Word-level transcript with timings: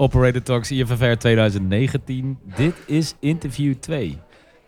Operator 0.00 0.42
Talks 0.42 0.70
IFFR 0.70 1.12
2019. 1.18 2.38
Dit 2.56 2.74
is 2.86 3.14
interview 3.18 3.74
2. 3.74 4.18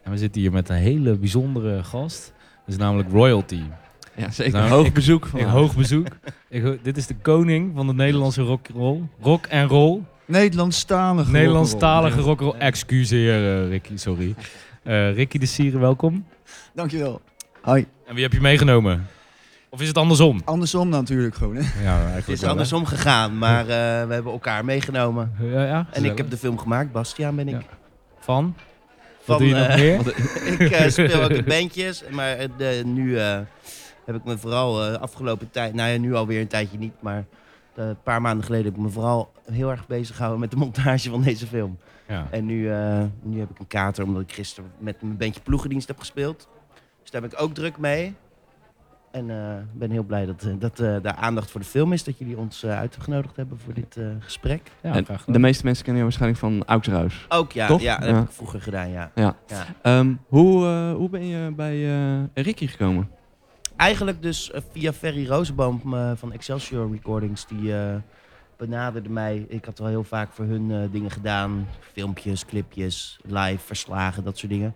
En 0.02 0.10
we 0.10 0.18
zitten 0.18 0.40
hier 0.40 0.52
met 0.52 0.68
een 0.68 0.76
hele 0.76 1.18
bijzondere 1.18 1.82
gast. 1.82 2.32
Dat 2.38 2.74
is 2.74 2.76
namelijk 2.76 3.10
Royalty. 3.10 3.60
Ja, 4.16 4.30
zeker. 4.30 4.52
Nou, 4.52 4.68
hoog 4.68 4.92
bezoek 4.92 5.26
Ik 5.34 5.44
hoog 5.44 5.76
bezoek. 5.76 6.06
Ik, 6.48 6.84
dit 6.84 6.96
is 6.96 7.06
de 7.06 7.14
koning 7.14 7.72
van 7.74 7.86
de 7.86 7.94
Nederlandse 7.94 8.42
rock 8.42 8.66
roll. 8.74 9.00
Rock 9.20 9.46
en 9.46 9.66
roll. 9.66 10.00
Nederlandstalige 10.26 11.30
Nederlandstalige 11.30 12.20
rock'n'roll. 12.20 12.28
rock 12.28 12.40
and 12.40 12.52
roll. 12.52 12.68
Excuseer, 12.68 13.62
eh, 13.62 13.68
Ricky, 13.68 13.96
sorry. 13.96 14.34
Eh, 14.82 15.14
Ricky 15.14 15.38
de 15.38 15.46
Sieren, 15.46 15.80
welkom. 15.80 16.26
Dankjewel. 16.74 17.20
Hoi. 17.62 17.86
En 18.06 18.14
wie 18.14 18.22
heb 18.22 18.32
je 18.32 18.40
meegenomen? 18.40 19.06
Of 19.74 19.80
is 19.80 19.88
het 19.88 19.98
andersom? 19.98 20.40
Andersom 20.44 20.88
natuurlijk 20.88 21.34
gewoon, 21.34 21.56
hè? 21.56 21.82
Ja, 21.82 21.96
Het 21.98 22.28
is 22.28 22.40
wel, 22.40 22.44
hè? 22.44 22.50
andersom 22.50 22.84
gegaan, 22.84 23.38
maar 23.38 23.60
eh, 23.60 23.66
we 24.06 24.12
hebben 24.14 24.32
elkaar 24.32 24.64
meegenomen. 24.64 25.32
Ja, 25.40 25.64
ja, 25.66 25.86
En 25.90 26.04
ik 26.04 26.16
heb 26.16 26.30
de 26.30 26.36
film 26.36 26.58
gemaakt, 26.58 26.92
Bastiaan 26.92 27.36
ben 27.36 27.48
ik. 27.48 27.54
Ja. 27.54 27.66
Van? 28.18 28.54
Wat 29.24 29.24
Van, 29.24 29.38
doe 29.38 29.46
je 29.48 29.54
nog 29.54 29.66
eh, 29.66 29.76
meer? 29.76 30.16
ik 30.60 30.70
eh, 30.70 30.88
speel 30.88 31.22
ook 31.22 31.30
in 31.30 31.44
bandjes, 31.44 32.04
maar 32.10 32.36
de, 32.56 32.82
nu 32.84 33.18
eh, 33.18 33.38
heb 34.04 34.14
ik 34.16 34.24
me 34.24 34.38
vooral 34.38 34.84
eh, 34.84 35.00
afgelopen 35.00 35.50
tijd, 35.50 35.74
nou 35.74 35.90
ja, 35.90 35.98
nu 35.98 36.14
alweer 36.14 36.40
een 36.40 36.46
tijdje 36.48 36.78
niet, 36.78 36.94
maar 37.00 37.24
een 37.74 38.02
paar 38.02 38.20
maanden 38.20 38.44
geleden 38.44 38.64
heb 38.66 38.74
ik 38.74 38.80
me 38.80 38.88
vooral 38.88 39.32
heel 39.50 39.70
erg 39.70 39.86
bezig 39.86 40.14
gehouden 40.14 40.40
met 40.40 40.50
de 40.50 40.56
montage 40.56 41.10
van 41.10 41.22
deze 41.22 41.46
film. 41.46 41.78
Ja. 42.08 42.26
En 42.30 42.46
nu, 42.46 42.70
eh, 42.72 43.02
nu 43.22 43.38
heb 43.38 43.50
ik 43.50 43.58
een 43.58 43.66
kater 43.66 44.04
omdat 44.04 44.22
ik 44.22 44.32
gisteren 44.32 44.70
met 44.78 45.02
mijn 45.02 45.16
bandje 45.16 45.40
ploegendienst 45.40 45.88
heb 45.88 45.98
gespeeld. 45.98 46.48
Dus 47.02 47.10
daar 47.10 47.20
ben 47.20 47.30
ik 47.30 47.40
ook 47.42 47.54
druk 47.54 47.78
mee. 47.78 48.14
En 49.12 49.30
eh, 49.30 49.56
ik 49.58 49.78
ben 49.78 49.90
heel 49.90 50.02
blij 50.02 50.26
dat, 50.26 50.42
eh, 50.42 50.52
dat 50.58 50.80
eh, 50.80 50.96
daar 51.02 51.14
aandacht 51.14 51.50
voor 51.50 51.60
de 51.60 51.66
film 51.66 51.92
is, 51.92 52.04
dat 52.04 52.18
jullie 52.18 52.38
ons 52.38 52.62
eh, 52.62 52.78
uitgenodigd 52.78 53.36
hebben 53.36 53.58
voor 53.58 53.74
dit 53.74 53.96
eh, 53.96 54.04
gesprek. 54.18 54.70
Ja, 54.82 54.94
En 54.94 55.04
graag 55.04 55.24
de 55.24 55.38
meeste 55.38 55.64
mensen 55.64 55.84
kennen 55.84 56.02
je 56.02 56.08
waarschijnlijk 56.08 56.40
van 56.40 56.62
Auxerhuis. 56.66 57.26
Ook 57.28 57.52
ja, 57.52 57.66
Toch? 57.66 57.80
ja 57.80 57.98
dat 57.98 58.08
Ja. 58.08 58.14
heb 58.14 58.24
ik 58.24 58.30
vroeger 58.30 58.60
gedaan, 58.62 58.90
ja. 58.90 59.10
Ja. 59.14 59.36
ja. 59.46 59.64
Ehm, 59.82 60.14
hoe, 60.28 60.66
eh, 60.66 60.92
hoe 60.94 61.08
ben 61.08 61.24
je 61.24 61.52
bij 61.56 61.90
eh, 62.34 62.44
Ricky 62.44 62.66
gekomen? 62.66 63.08
Eigenlijk 63.76 64.22
dus 64.22 64.50
eh, 64.50 64.60
via 64.72 64.92
Ferry 64.92 65.26
Rozenboom 65.26 65.80
eh, 65.94 66.10
van 66.14 66.32
Excelsior 66.32 66.90
Recordings. 66.92 67.46
Die 67.46 67.76
eh, 67.76 67.94
benaderde 68.56 69.08
mij. 69.08 69.44
Ik 69.48 69.64
had 69.64 69.78
wel 69.78 69.88
heel 69.88 70.04
vaak 70.04 70.32
voor 70.32 70.44
hun 70.44 70.70
eh, 70.70 70.78
dingen 70.92 71.10
gedaan. 71.10 71.66
Filmpjes, 71.92 72.44
clipjes, 72.46 73.18
live, 73.24 73.58
verslagen, 73.64 74.24
dat 74.24 74.38
soort 74.38 74.52
dingen. 74.52 74.74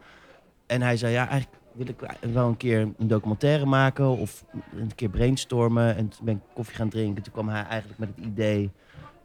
En 0.66 0.82
hij 0.82 0.96
zei, 0.96 1.12
ja, 1.12 1.28
eigenlijk 1.28 1.62
wil 1.76 1.88
ik 1.88 2.30
wel 2.32 2.48
een 2.48 2.56
keer 2.56 2.80
een 2.80 3.08
documentaire 3.08 3.66
maken. 3.66 4.08
Of 4.08 4.44
een 4.76 4.94
keer 4.94 5.08
brainstormen. 5.08 5.96
En 5.96 6.08
toen 6.08 6.24
ben 6.24 6.34
ik 6.34 6.40
koffie 6.54 6.76
gaan 6.76 6.88
drinken. 6.88 7.22
Toen 7.22 7.32
kwam 7.32 7.48
hij 7.48 7.64
eigenlijk 7.64 7.98
met 7.98 8.08
het 8.16 8.24
idee... 8.24 8.70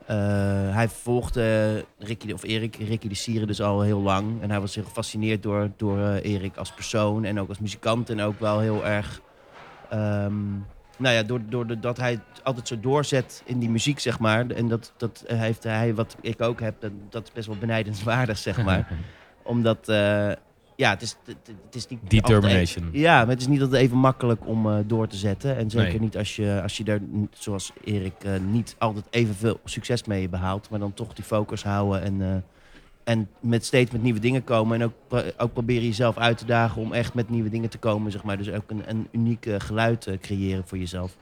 eh, 0.05 0.16
hij 0.75 0.88
volgde 0.88 1.85
Ricky, 1.97 2.31
of 2.31 2.43
Erik, 2.43 2.75
Ricky 2.75 3.08
de 3.08 3.16
Sieren 3.16 3.47
dus 3.47 3.61
al 3.61 3.81
heel 3.81 4.02
lang. 4.02 4.41
En 4.41 4.49
hij 4.49 4.59
was 4.59 4.75
heel 4.75 4.83
gefascineerd 4.83 5.43
door, 5.43 5.71
door 5.77 5.99
eh, 5.99 6.33
Erik 6.33 6.58
als 6.58 6.71
persoon 6.73 7.23
en 7.23 7.39
ook 7.39 7.49
als 7.49 7.59
muzikant. 7.59 8.09
En 8.09 8.21
ook 8.21 8.39
wel 8.39 8.59
heel 8.59 8.86
erg 8.86 9.21
Ehm, 9.91 10.52
nou 10.97 11.15
ja, 11.15 11.23
door, 11.23 11.41
door 11.49 11.67
de, 11.67 11.80
dat 11.80 11.97
hij 11.97 12.11
het 12.11 12.43
altijd 12.43 12.67
zo 12.67 12.80
doorzet 12.80 13.41
in 13.45 13.59
die 13.59 13.69
muziek, 13.69 13.99
zeg 13.99 14.19
maar. 14.19 14.47
En 14.47 14.67
dat, 14.67 14.93
dat 14.97 15.23
heeft 15.27 15.63
hij, 15.63 15.95
wat 15.95 16.15
ik 16.21 16.41
ook 16.41 16.59
heb, 16.59 16.81
dat, 16.81 16.91
dat 17.09 17.23
is 17.23 17.31
best 17.31 17.47
wel 17.47 17.58
benijdenswaardig, 17.58 18.38
zeg 18.38 18.63
maar. 18.63 18.88
Omdat, 19.43 19.89
eh, 19.89 20.31
ja, 20.81 20.89
het 20.89 21.01
is, 21.01 21.15
het, 21.25 21.37
het 21.65 21.75
is 21.75 21.87
niet... 21.87 21.99
Determination. 22.07 22.85
altijd- 22.85 23.01
ja, 23.03 23.17
maar 23.19 23.27
het 23.29 23.41
is 23.41 23.47
niet 23.47 23.61
altijd 23.61 23.81
even 23.81 23.97
makkelijk 23.97 24.47
om 24.47 24.69
eh, 24.69 24.77
door 24.85 25.07
te 25.07 25.15
zetten. 25.15 25.57
En 25.57 25.69
zeker 25.69 25.89
Nee. 25.89 25.99
niet 25.99 26.17
als 26.17 26.35
je, 26.35 26.59
als 26.63 26.77
je 26.77 26.83
daar, 26.83 26.99
zoals 27.33 27.71
Erik, 27.83 28.23
eh, 28.23 28.31
niet 28.49 28.75
altijd 28.77 29.05
evenveel 29.09 29.59
succes 29.65 30.03
mee 30.03 30.29
behaalt. 30.29 30.69
Maar 30.69 30.79
dan 30.79 30.93
toch 30.93 31.13
die 31.13 31.23
focus 31.25 31.63
houden 31.63 32.02
en... 32.02 32.21
eh, 32.21 32.35
en 33.03 33.29
met 33.39 33.65
steeds 33.65 33.91
met 33.91 34.03
nieuwe 34.03 34.19
dingen 34.19 34.43
komen. 34.43 34.79
En 34.81 34.85
ook, 34.85 34.93
pro- 35.07 35.23
ook 35.37 35.53
proberen 35.53 35.83
jezelf 35.83 36.17
uit 36.17 36.37
te 36.37 36.45
dagen 36.45 36.81
om 36.81 36.93
echt 36.93 37.13
met 37.13 37.29
nieuwe 37.29 37.49
dingen 37.49 37.69
te 37.69 37.77
komen. 37.77 38.11
Zeg 38.11 38.23
maar. 38.23 38.37
Dus 38.37 38.49
ook 38.52 38.69
een, 38.71 38.83
een 38.87 39.07
uniek 39.11 39.45
geluid 39.58 40.08
creëren 40.21 40.64
voor 40.67 40.77
jezelf. 40.77 41.15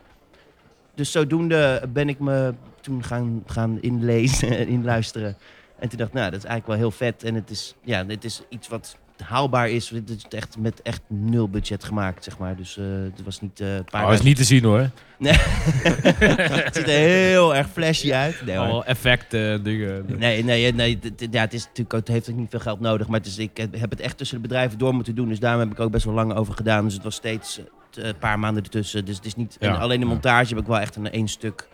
Dus 0.96 1.12
zodoende 1.12 1.84
ben 1.94 2.10
ik 2.10 2.20
me 2.20 2.54
toen 2.82 3.04
gaan, 3.04 3.44
gaan 3.46 3.82
inlezen 3.82 4.58
en 4.60 4.68
inluisteren. 4.68 5.38
En 5.80 5.90
toen 5.90 5.98
dacht 5.98 6.10
ik, 6.10 6.16
nou, 6.16 6.30
dat 6.32 6.40
is 6.40 6.46
eigenlijk 6.46 6.80
wel 6.80 6.90
heel 6.90 6.98
vet. 6.98 7.24
En 7.24 7.36
het 7.36 7.50
is, 7.50 7.76
ja, 7.84 8.06
het 8.06 8.24
is 8.24 8.42
iets 8.50 8.68
wat 8.68 8.98
haalbaar 9.22 9.70
is. 9.70 9.90
Het 9.90 10.10
is 10.10 10.26
echt 10.30 10.58
met 10.58 10.82
echt 10.82 11.02
nul 11.08 11.50
budget 11.50 11.84
gemaakt, 11.84 12.24
zeg 12.24 12.38
maar. 12.38 12.56
Dus 12.56 12.78
eh, 12.78 12.86
het 12.86 13.24
was 13.24 13.42
niet 13.42 13.60
eh, 13.60 13.76
een 13.76 13.84
paar 13.84 14.06
Oh, 14.06 14.14
is 14.14 14.22
niet 14.22 14.38
te 14.38 14.44
zien 14.44 14.64
hoor. 14.64 14.90
Nee. 15.18 15.34
het 16.64 16.76
ziet 16.76 16.88
er 16.88 16.94
heel 16.94 17.56
erg 17.56 17.70
flashy 17.70 18.14
uit. 18.14 18.46
Nee, 18.46 18.58
hoor. 18.58 18.84
Effecten, 18.84 19.64
dingen. 19.64 20.06
Nee, 20.18 20.44
nee, 20.44 20.74
nee 20.74 21.00
ja, 21.32 21.42
het, 21.42 21.54
is 21.54 21.66
natuurlijk, 21.66 21.92
het 21.92 22.08
heeft 22.08 22.30
ook 22.30 22.36
niet 22.36 22.50
veel 22.50 22.60
geld 22.60 22.80
nodig. 22.80 23.08
Maar 23.08 23.20
het 23.20 23.28
is, 23.28 23.38
ik 23.38 23.58
heb 23.58 23.90
het 23.90 24.00
echt 24.00 24.18
tussen 24.18 24.36
de 24.42 24.48
bedrijven 24.48 24.78
door 24.78 24.94
moeten 24.94 25.16
doen. 25.16 25.28
Dus 25.28 25.40
daarom 25.40 25.60
heb 25.60 25.72
ik 25.72 25.80
ook 25.80 25.92
best 25.92 26.06
wel 26.06 26.14
lang 26.14 26.34
over 26.34 26.54
gedaan. 26.54 26.84
Dus 26.84 26.94
het 26.94 27.04
was 27.04 27.16
steeds 27.16 27.60
eh, 27.98 28.06
een 28.06 28.18
paar 28.18 28.40
maanden 28.40 28.64
ertussen. 28.64 29.06
Dus 29.06 29.16
het 29.16 29.26
is 29.26 29.36
niet, 29.36 29.58
Ja, 29.60 29.78
alleen 29.78 30.00
de 30.00 30.06
montage 30.06 30.50
heb 30.54 30.64
ik 30.64 30.68
wel 30.68 30.80
echt 30.80 30.96
een 30.96 31.12
één 31.12 31.28
stuk. 31.28 31.68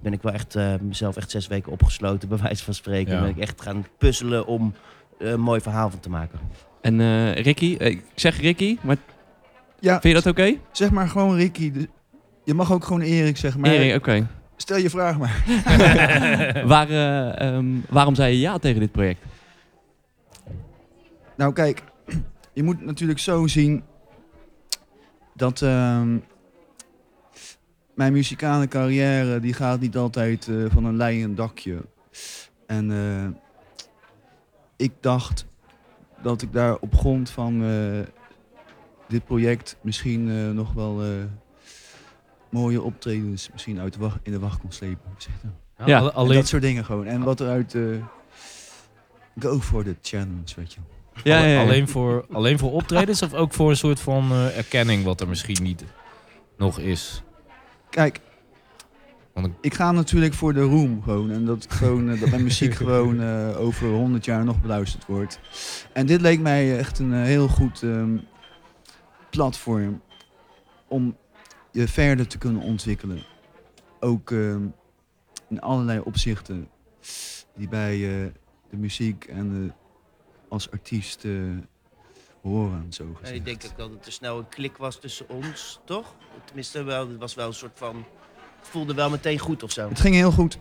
Ben 0.00 0.12
ik 0.12 0.22
wel 0.22 0.32
echt 0.32 0.54
eh, 0.54 0.74
mezelf 0.80 1.16
echt 1.16 1.30
zes 1.30 1.46
weken 1.46 1.72
opgesloten, 1.72 2.28
bij 2.28 2.38
wijze 2.38 2.64
van 2.64 2.74
spreken. 2.74 3.14
Ja. 3.14 3.20
Ben 3.20 3.30
ik 3.30 3.38
echt 3.38 3.60
gaan 3.60 3.86
puzzelen 3.98 4.46
om 4.46 4.74
eh, 5.18 5.30
een 5.30 5.40
mooi 5.40 5.60
verhaal 5.60 5.90
van 5.90 6.00
te 6.00 6.10
maken. 6.10 6.38
En 6.80 7.00
eh, 7.00 7.34
Ricky, 7.42 7.76
eh, 7.78 7.86
ik 7.90 8.04
zeg 8.14 8.40
Ricky, 8.40 8.78
maar 8.80 8.96
Ja, 9.80 10.00
vind 10.00 10.16
je 10.16 10.22
dat 10.22 10.32
oké? 10.32 10.56
zeg 10.72 10.90
maar 10.90 11.08
gewoon 11.08 11.36
Ricky. 11.36 11.70
De- 11.72 11.88
Je 12.44 12.54
mag 12.54 12.72
ook 12.72 12.84
gewoon 12.84 13.00
Erik 13.00 13.36
zeggen, 13.36 13.60
maar 13.60 13.70
Erik, 13.70 13.96
oké. 13.96 14.26
stel 14.56 14.76
je 14.76 14.90
vraag 14.90 15.18
maar. 15.18 15.44
Waar, 16.72 16.88
eh, 16.90 17.40
ehm, 17.54 17.66
waarom 17.88 18.14
zei 18.14 18.32
je 18.34 18.40
ja 18.40 18.58
tegen 18.58 18.80
dit 18.80 18.92
project? 18.92 19.24
Nou 21.36 21.52
kijk, 21.52 21.82
je 22.52 22.62
moet 22.62 22.84
natuurlijk 22.84 23.18
zo 23.18 23.46
zien 23.46 23.82
dat 25.34 25.62
ehm, 25.62 26.16
mijn 27.94 28.12
muzikale 28.12 28.68
carrière 28.68 29.40
die 29.40 29.52
gaat 29.52 29.80
niet 29.80 29.96
altijd 29.96 30.48
van 30.68 30.84
een 30.84 30.96
leien 30.96 31.34
dakje. 31.34 31.84
En 32.66 32.90
ik 34.76 34.92
dacht 35.00 35.46
dat 36.22 36.42
ik 36.42 36.52
daar 36.52 36.76
op 36.76 36.94
grond 36.94 37.30
van 37.30 37.64
eh, 37.64 38.00
dit 39.08 39.24
project 39.24 39.76
misschien 39.80 40.28
eh, 40.30 40.50
nog 40.50 40.72
wel 40.72 41.02
eh, 41.02 41.08
mooie 42.50 42.82
optredens 42.82 43.48
misschien 43.52 43.80
uit 43.80 43.92
de 43.92 43.98
wacht, 43.98 44.18
in 44.22 44.32
de 44.32 44.38
wacht 44.38 44.60
kon 44.60 44.72
slepen. 44.72 45.10
Zeg 45.18 45.32
dat. 45.42 45.50
Ja, 45.78 45.86
Ja, 45.86 45.98
alle- 45.98 46.08
En 46.10 46.14
alleen, 46.16 46.34
dat 46.36 46.48
soort 46.48 46.62
dingen 46.62 46.84
gewoon. 46.84 47.06
En 47.06 47.22
wat 47.22 47.40
eruit... 47.40 47.74
eh 47.74 47.82
go 49.40 49.60
for 49.60 49.84
the 49.84 49.96
challenge, 50.02 50.54
weet 50.56 50.72
je. 50.72 50.80
Ja, 51.22 51.38
ja, 51.38 51.44
ja. 51.46 51.60
Alleen, 51.62 51.88
voor, 51.88 52.26
alleen 52.32 52.58
voor 52.58 52.72
optredens 52.72 53.22
of 53.22 53.34
ook 53.34 53.52
voor 53.52 53.70
een 53.70 53.76
soort 53.76 54.00
van 54.00 54.30
eh, 54.32 54.56
erkenning 54.56 55.04
wat 55.04 55.20
er 55.20 55.28
misschien 55.28 55.62
niet 55.62 55.84
nog 56.56 56.78
is? 56.78 57.22
Kijk, 57.90 58.20
Want 59.32 59.46
ik- 59.46 59.52
ik 59.60 59.74
ga 59.74 59.92
natuurlijk 59.92 60.34
voor 60.34 60.52
de 60.52 60.62
roem 60.62 61.02
gewoon. 61.02 61.30
En 61.30 61.44
dat, 61.44 61.66
gewoon, 61.72 62.10
eh, 62.10 62.20
dat 62.20 62.30
mijn 62.30 62.42
muziek 62.42 62.74
gewoon 62.84 63.20
eh, 63.20 63.60
over 63.60 63.88
100 63.88 64.24
jaar 64.24 64.44
nog 64.44 64.60
beluisterd 64.60 65.06
wordt. 65.06 65.40
En 65.92 66.06
dit 66.06 66.20
leek 66.20 66.40
mij 66.40 66.78
echt 66.78 66.98
een 66.98 67.12
eh, 67.12 67.22
heel 67.22 67.48
goed 67.48 67.82
ehm, 67.82 68.18
platform 69.30 70.02
om 70.88 71.16
je 71.72 71.88
verder 71.88 72.26
te 72.26 72.38
kunnen 72.38 72.62
ontwikkelen. 72.62 73.22
Ook 74.00 74.30
ehm, 74.30 74.62
in 75.48 75.60
allerlei 75.60 76.00
opzichten 76.00 76.68
die 77.56 77.68
bij 77.68 77.94
eh, 77.94 78.26
de 78.70 78.76
muziek 78.76 79.24
en 79.24 79.74
als 80.48 80.70
artiest 80.70 81.24
eh, 81.24 81.32
horen, 82.42 82.86
zo 82.92 83.16
En 83.22 83.34
ik 83.34 83.44
denk 83.44 83.64
ook 83.64 83.76
dat 83.76 83.90
het 83.90 84.02
te 84.02 84.10
snel 84.10 84.38
een 84.38 84.48
klik 84.48 84.76
was 84.76 85.00
tussen 85.00 85.28
ons, 85.28 85.80
toch? 85.84 86.14
Tenminste, 86.44 86.82
wel, 86.82 87.08
het 87.08 87.18
was 87.18 87.34
wel 87.34 87.46
een 87.46 87.52
soort 87.54 87.78
van... 87.78 88.04
Voelde 88.60 88.94
wel 88.94 89.10
meteen 89.10 89.38
goed 89.38 89.62
of 89.62 89.70
zo. 89.70 89.88
Het 89.88 90.00
ging 90.00 90.14
heel 90.14 90.32
goed. 90.32 90.58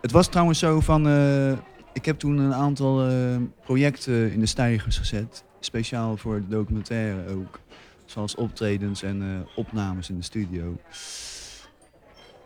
Het 0.00 0.10
was 0.10 0.28
trouwens 0.28 0.58
zo 0.58 0.80
van... 0.80 1.08
eh, 1.08 1.52
ik 1.92 2.04
heb 2.04 2.18
toen 2.18 2.38
een 2.38 2.54
aantal 2.54 3.08
eh, 3.08 3.36
projecten 3.64 4.32
in 4.32 4.40
de 4.40 4.46
stijgers 4.46 4.98
gezet. 4.98 5.44
Speciaal 5.60 6.16
voor 6.16 6.34
de 6.40 6.48
documentaire 6.48 7.34
ook. 7.34 7.60
Zoals 8.04 8.34
optredens 8.34 9.02
en 9.02 9.22
eh, 9.22 9.56
opnames 9.56 10.10
in 10.10 10.16
de 10.16 10.22
studio. 10.22 10.78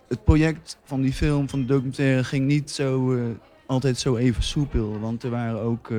Het 0.08 0.24
project 0.24 0.78
van 0.84 1.00
die 1.00 1.12
film, 1.12 1.48
van 1.48 1.60
de 1.60 1.66
documentaire, 1.66 2.24
ging 2.24 2.46
niet 2.46 2.70
zo, 2.70 3.16
altijd 3.66 3.98
zo 3.98 4.16
even 4.16 4.42
soepel. 4.42 5.00
Want 5.00 5.22
er 5.22 5.30
waren 5.30 5.60
ook 5.60 5.90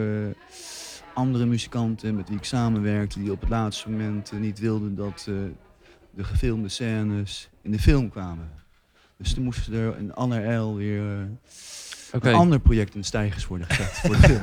andere 1.13 1.45
muzikanten 1.45 2.15
met 2.15 2.27
wie 2.29 2.37
ik 2.37 2.43
samenwerkte... 2.43 3.19
die 3.19 3.31
op 3.31 3.39
het 3.41 3.49
laatste 3.49 3.89
moment 3.89 4.31
niet 4.39 4.59
wilden 4.59 4.95
dat 4.95 5.23
de 6.15 6.23
gefilmde 6.23 6.69
scènes 6.69 7.49
in 7.61 7.71
de 7.71 7.79
film 7.79 8.09
kwamen. 8.09 8.62
Dus 9.23 9.33
toen 9.33 9.43
moesten 9.43 9.73
er 9.73 9.97
in 9.97 10.13
allerijl 10.13 10.75
weer 10.75 11.01
eh, 11.01 12.19
een 12.21 12.33
ander 12.35 12.59
project 12.59 12.93
in 12.93 12.99
de 12.99 13.05
stijgers 13.05 13.47
worden 13.47 13.67
gezet 13.67 13.85
voor 13.91 14.15
de 14.15 14.21
film. 14.21 14.41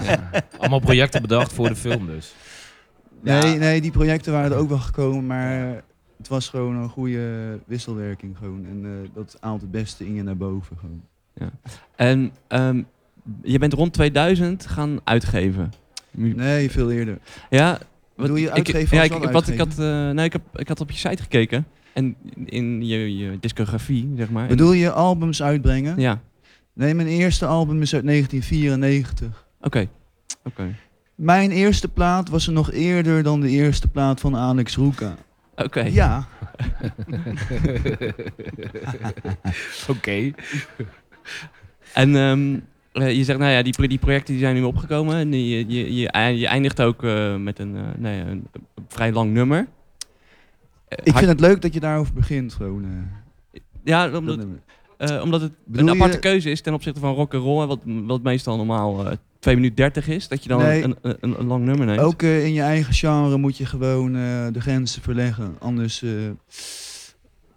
allemaal 0.60 0.80
projecten 0.80 1.20
bedacht 1.22 1.52
voor 1.52 1.68
de 1.68 1.76
film 1.76 2.06
dus. 2.06 2.34
Nee, 3.20 3.58
nee, 3.58 3.80
die 3.80 3.90
projecten 3.90 4.32
waren 4.32 4.50
er 4.52 4.56
ook 4.58 4.68
wel 4.68 4.78
gekomen, 4.78 5.26
maar 5.26 5.82
het 6.18 6.28
was 6.28 6.48
gewoon 6.48 6.76
een 6.76 6.88
goede 6.88 7.58
wisselwerking 7.66 8.36
gewoon. 8.38 8.66
En 8.66 8.84
eh, 8.84 9.10
dat 9.14 9.36
haalt 9.40 9.60
het 9.60 9.70
beste 9.70 10.06
in 10.06 10.14
je 10.14 10.22
naar 10.22 10.36
boven 10.36 10.76
gewoon. 10.78 11.02
En 11.96 12.32
ehm, 12.48 12.82
je 13.42 13.58
bent 13.58 13.72
rond 13.72 13.92
2000 13.92 14.66
gaan 14.66 15.00
uitgeven. 15.04 15.72
Nee, 16.10 16.70
veel 16.70 16.90
eerder. 16.90 17.18
Ja, 17.50 17.70
wat, 17.70 17.80
Bedoel 18.16 18.36
je 18.36 18.46
ik- 18.46 18.52
uitgeven 18.52 18.96
ja, 18.96 19.02
als 19.02 19.10
ik, 19.12 19.30
wat 19.32 19.48
ik 19.48 19.58
had, 19.58 19.66
uitgeven? 19.66 20.08
eh, 20.08 20.14
nee, 20.14 20.24
ik, 20.24 20.32
heb, 20.32 20.42
ik 20.54 20.68
had 20.68 20.80
op 20.80 20.90
je 20.90 20.96
site 20.98 21.22
gekeken. 21.22 21.66
En 21.94 22.16
in 22.44 22.86
je, 22.86 23.16
je 23.16 23.38
discografie, 23.40 24.12
zeg 24.16 24.30
maar. 24.30 24.46
Bedoel 24.46 24.72
je 24.72 24.90
albums 24.90 25.42
uitbrengen? 25.42 26.00
Ja, 26.00 26.20
Nee, 26.72 26.94
mijn 26.94 27.08
eerste 27.08 27.46
album 27.46 27.82
is 27.82 27.94
uit 27.94 28.06
1994. 28.06 29.46
oké. 29.60 29.88
Oké. 30.44 30.74
Mijn 31.14 31.50
eerste 31.50 31.88
plaat 31.88 32.28
was 32.28 32.46
er 32.46 32.52
nog 32.52 32.72
eerder 32.72 33.22
dan 33.22 33.40
de 33.40 33.48
eerste 33.48 33.88
plaat 33.88 34.20
van 34.20 34.36
Alex 34.36 34.76
Roeka. 34.76 35.14
Oké. 35.56 35.80
Ja, 35.80 36.26
Oké. 39.88 40.30
En 41.94 42.16
ehm, 42.16 42.58
eh, 42.92 43.16
je 43.16 43.24
zegt, 43.24 43.38
nou 43.38 43.50
ja, 43.52 43.62
die, 43.62 43.88
die 43.88 43.98
projecten 43.98 44.34
die 44.34 44.42
zijn 44.42 44.54
nu 44.54 44.62
opgekomen. 44.62 45.16
En 45.16 45.32
je, 45.32 45.64
je, 45.68 45.94
je, 45.94 46.08
ei- 46.08 46.38
je 46.38 46.46
eindigt 46.46 46.80
ook 46.82 47.04
eh, 47.04 47.36
met 47.36 47.58
een, 47.58 47.76
eh, 47.76 47.82
nee, 47.98 48.20
een 48.20 48.46
vrij 48.88 49.12
lang 49.12 49.32
nummer. 49.32 49.66
Ik 51.02 51.16
vind 51.16 51.30
het 51.30 51.40
leuk 51.40 51.62
dat 51.62 51.74
je 51.74 51.80
daarover 51.80 52.14
begint. 52.14 52.52
Gewoon, 52.52 52.84
eh, 52.84 53.60
Ja, 53.84 54.08
dat 54.08 54.20
omdat, 54.20 54.38
eh, 54.98 55.22
omdat 55.22 55.40
het 55.40 55.52
Bedoel 55.64 55.88
een 55.88 55.94
aparte 55.94 56.14
je- 56.14 56.18
keuze 56.20 56.50
is 56.50 56.60
ten 56.60 56.74
opzichte 56.74 57.00
van 57.00 57.14
rock 57.14 57.34
and 57.34 57.42
roll, 57.42 57.66
wat, 57.66 57.78
wat 57.84 58.22
meestal 58.22 58.56
normaal 58.56 59.06
eh 59.10 59.16
2 59.38 59.54
minuten 59.54 59.76
30 59.76 60.08
is, 60.08 60.28
dat 60.28 60.42
je 60.42 60.48
dan 60.48 60.58
Nee. 60.62 60.82
een, 60.82 60.96
een, 61.02 61.16
een, 61.20 61.46
lang 61.46 61.64
nummer 61.64 61.86
neemt. 61.86 62.00
Ook 62.00 62.22
in 62.22 62.52
je 62.52 62.62
eigen 62.62 62.94
genre 62.94 63.36
moet 63.38 63.56
je 63.56 63.66
gewoon 63.66 64.12
de 64.52 64.60
grenzen 64.60 65.02
verleggen. 65.02 65.56
Anders 65.58 66.04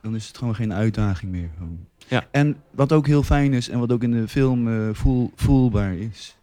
dan 0.01 0.16
is 0.16 0.28
het 0.28 0.38
gewoon 0.38 0.56
geen 0.56 0.74
uitdaging 0.74 1.31
meer. 1.31 1.50
Gewoon. 1.57 1.80
Ja. 2.07 2.28
En 2.31 2.56
wat 2.72 2.92
ook 2.92 3.07
heel 3.07 3.24
fijn 3.24 3.54
is 3.54 3.69
en 3.69 3.80
wat 3.80 3.92
ook 3.92 4.04
in 4.04 4.12
de 4.12 4.28
film 4.28 4.94
voel, 4.95 5.31
voelbaar 5.36 5.94
is. 5.95 6.38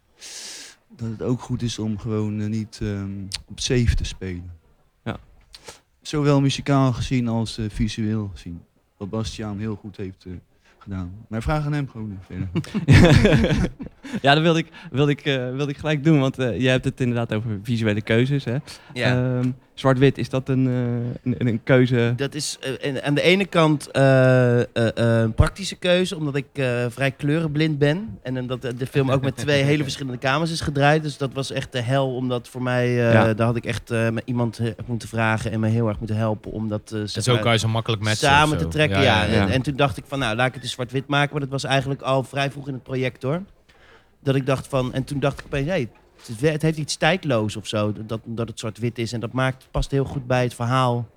Dat 0.97 1.07
het 1.09 1.21
ook 1.21 1.41
goed 1.41 1.61
is 1.61 1.79
om 1.79 1.97
gewoon 1.99 2.49
niet 2.49 2.79
ehm, 2.81 3.09
op 3.45 3.59
safe 3.59 3.95
te 3.95 4.03
spelen. 4.05 4.51
Zowel 6.07 6.41
muzikaal 6.41 6.93
gezien 6.93 7.27
als 7.27 7.57
eh, 7.57 7.65
visueel 7.69 8.29
gezien. 8.33 8.61
Wat 8.97 9.09
Bastiaan 9.09 9.59
heel 9.59 9.75
goed 9.75 9.97
heeft 9.97 10.25
eh, 10.25 10.31
gedaan. 10.77 11.11
Maar 11.27 11.41
vraag 11.41 11.65
aan 11.65 11.73
hem 11.73 11.89
gewoon 11.89 12.19
verder. 12.25 12.49
ja, 14.21 14.33
dat 14.33 14.43
wilde 14.43 14.59
ik, 14.59 14.67
wilde 14.91 15.11
ik, 15.11 15.25
eh, 15.25 15.49
wilde 15.55 15.71
ik 15.71 15.77
gelijk 15.77 16.03
doen, 16.03 16.19
want 16.19 16.39
eh 16.39 16.61
je 16.61 16.67
hebt 16.67 16.85
het 16.85 17.01
inderdaad 17.01 17.33
over 17.33 17.59
visuele 17.63 18.01
keuzes. 18.01 18.43
Hè? 18.43 18.57
Ja. 18.93 19.37
Ehm, 19.39 19.51
Zwart-wit, 19.75 20.17
is 20.17 20.29
dat 20.29 20.49
een, 20.49 20.67
eh, 20.67 21.31
een, 21.37 21.47
een 21.47 21.63
keuze? 21.63 22.13
Dat 22.15 22.33
is 22.35 22.57
eh, 22.61 22.89
en 22.89 23.03
aan 23.03 23.13
de 23.13 23.21
ene 23.21 23.45
kant 23.45 23.91
eh, 23.91 24.59
een 24.73 25.33
praktische 25.33 25.75
keuze, 25.75 26.15
omdat 26.17 26.35
ik 26.35 26.45
eh, 26.53 26.85
vrij 26.89 27.11
kleurenblind 27.11 27.77
ben. 27.79 28.17
En 28.23 28.39
omdat 28.39 28.61
de 28.61 28.73
de 28.75 28.87
film 28.87 29.11
ook 29.11 29.21
met 29.21 29.37
twee 29.37 29.63
hele 29.71 29.83
verschillende 29.83 30.17
kamers 30.17 30.51
is 30.51 30.61
gedraaid. 30.61 31.03
Dus 31.03 31.17
dat 31.17 31.33
was 31.33 31.51
echt 31.51 31.71
de 31.71 31.81
hel, 31.81 32.15
omdat 32.15 32.47
voor 32.47 32.61
mij, 32.61 32.85
eh, 32.87 33.13
Ja. 33.13 33.33
daar 33.33 33.45
had 33.47 33.55
ik 33.55 33.65
echt 33.65 33.91
eh, 33.91 34.09
met 34.09 34.23
iemand 34.25 34.59
moeten 34.85 35.07
vragen 35.07 35.51
en 35.51 35.59
me 35.59 35.67
heel 35.67 35.87
erg 35.87 35.97
moeten 35.99 36.17
helpen 36.17 36.51
om 36.51 36.67
dat 36.69 36.91
eh, 36.93 36.99
zeg 37.05 37.23
zo 37.23 37.33
maar, 37.33 37.41
kan 37.41 37.51
je 37.51 37.57
ze 37.59 37.67
makkelijk 37.67 38.01
matchen. 38.01 38.27
samen 38.27 38.59
zo. 38.59 38.63
te 38.65 38.71
trekken. 38.71 39.01
Ja, 39.01 39.23
ja. 39.23 39.41
En, 39.41 39.49
en 39.49 39.61
toen 39.61 39.75
dacht 39.75 39.97
ik 39.97 40.03
van, 40.07 40.19
nou, 40.19 40.35
laat 40.35 40.47
ik 40.47 40.53
het 40.53 40.63
in 40.63 40.69
zwart-wit 40.69 41.07
maken. 41.07 41.31
Maar 41.31 41.41
dat 41.41 41.49
was 41.49 41.63
eigenlijk 41.63 42.01
al 42.01 42.23
vrij 42.23 42.51
vroeg 42.51 42.67
in 42.67 42.73
het 42.73 42.83
project, 42.83 43.23
hoor. 43.23 43.41
Dat 44.23 44.35
ik 44.35 44.45
dacht 44.45 44.67
van, 44.67 44.93
en 44.93 45.03
toen 45.03 45.19
dacht 45.19 45.39
ik 45.39 45.45
opeens, 45.45 45.67
hey, 45.67 45.89
het, 46.27 46.61
heeft 46.61 46.77
iets 46.77 46.95
tijdloos 46.95 47.55
of 47.55 47.67
zo, 47.67 47.93
dat, 48.05 48.19
dat 48.23 48.47
het 48.47 48.59
zwart-wit 48.59 48.97
is. 48.97 49.13
En 49.13 49.19
dat 49.19 49.31
maakt, 49.31 49.67
past 49.71 49.91
heel 49.91 50.05
goed 50.05 50.27
bij 50.27 50.43
het 50.43 50.53
verhaal. 50.53 51.07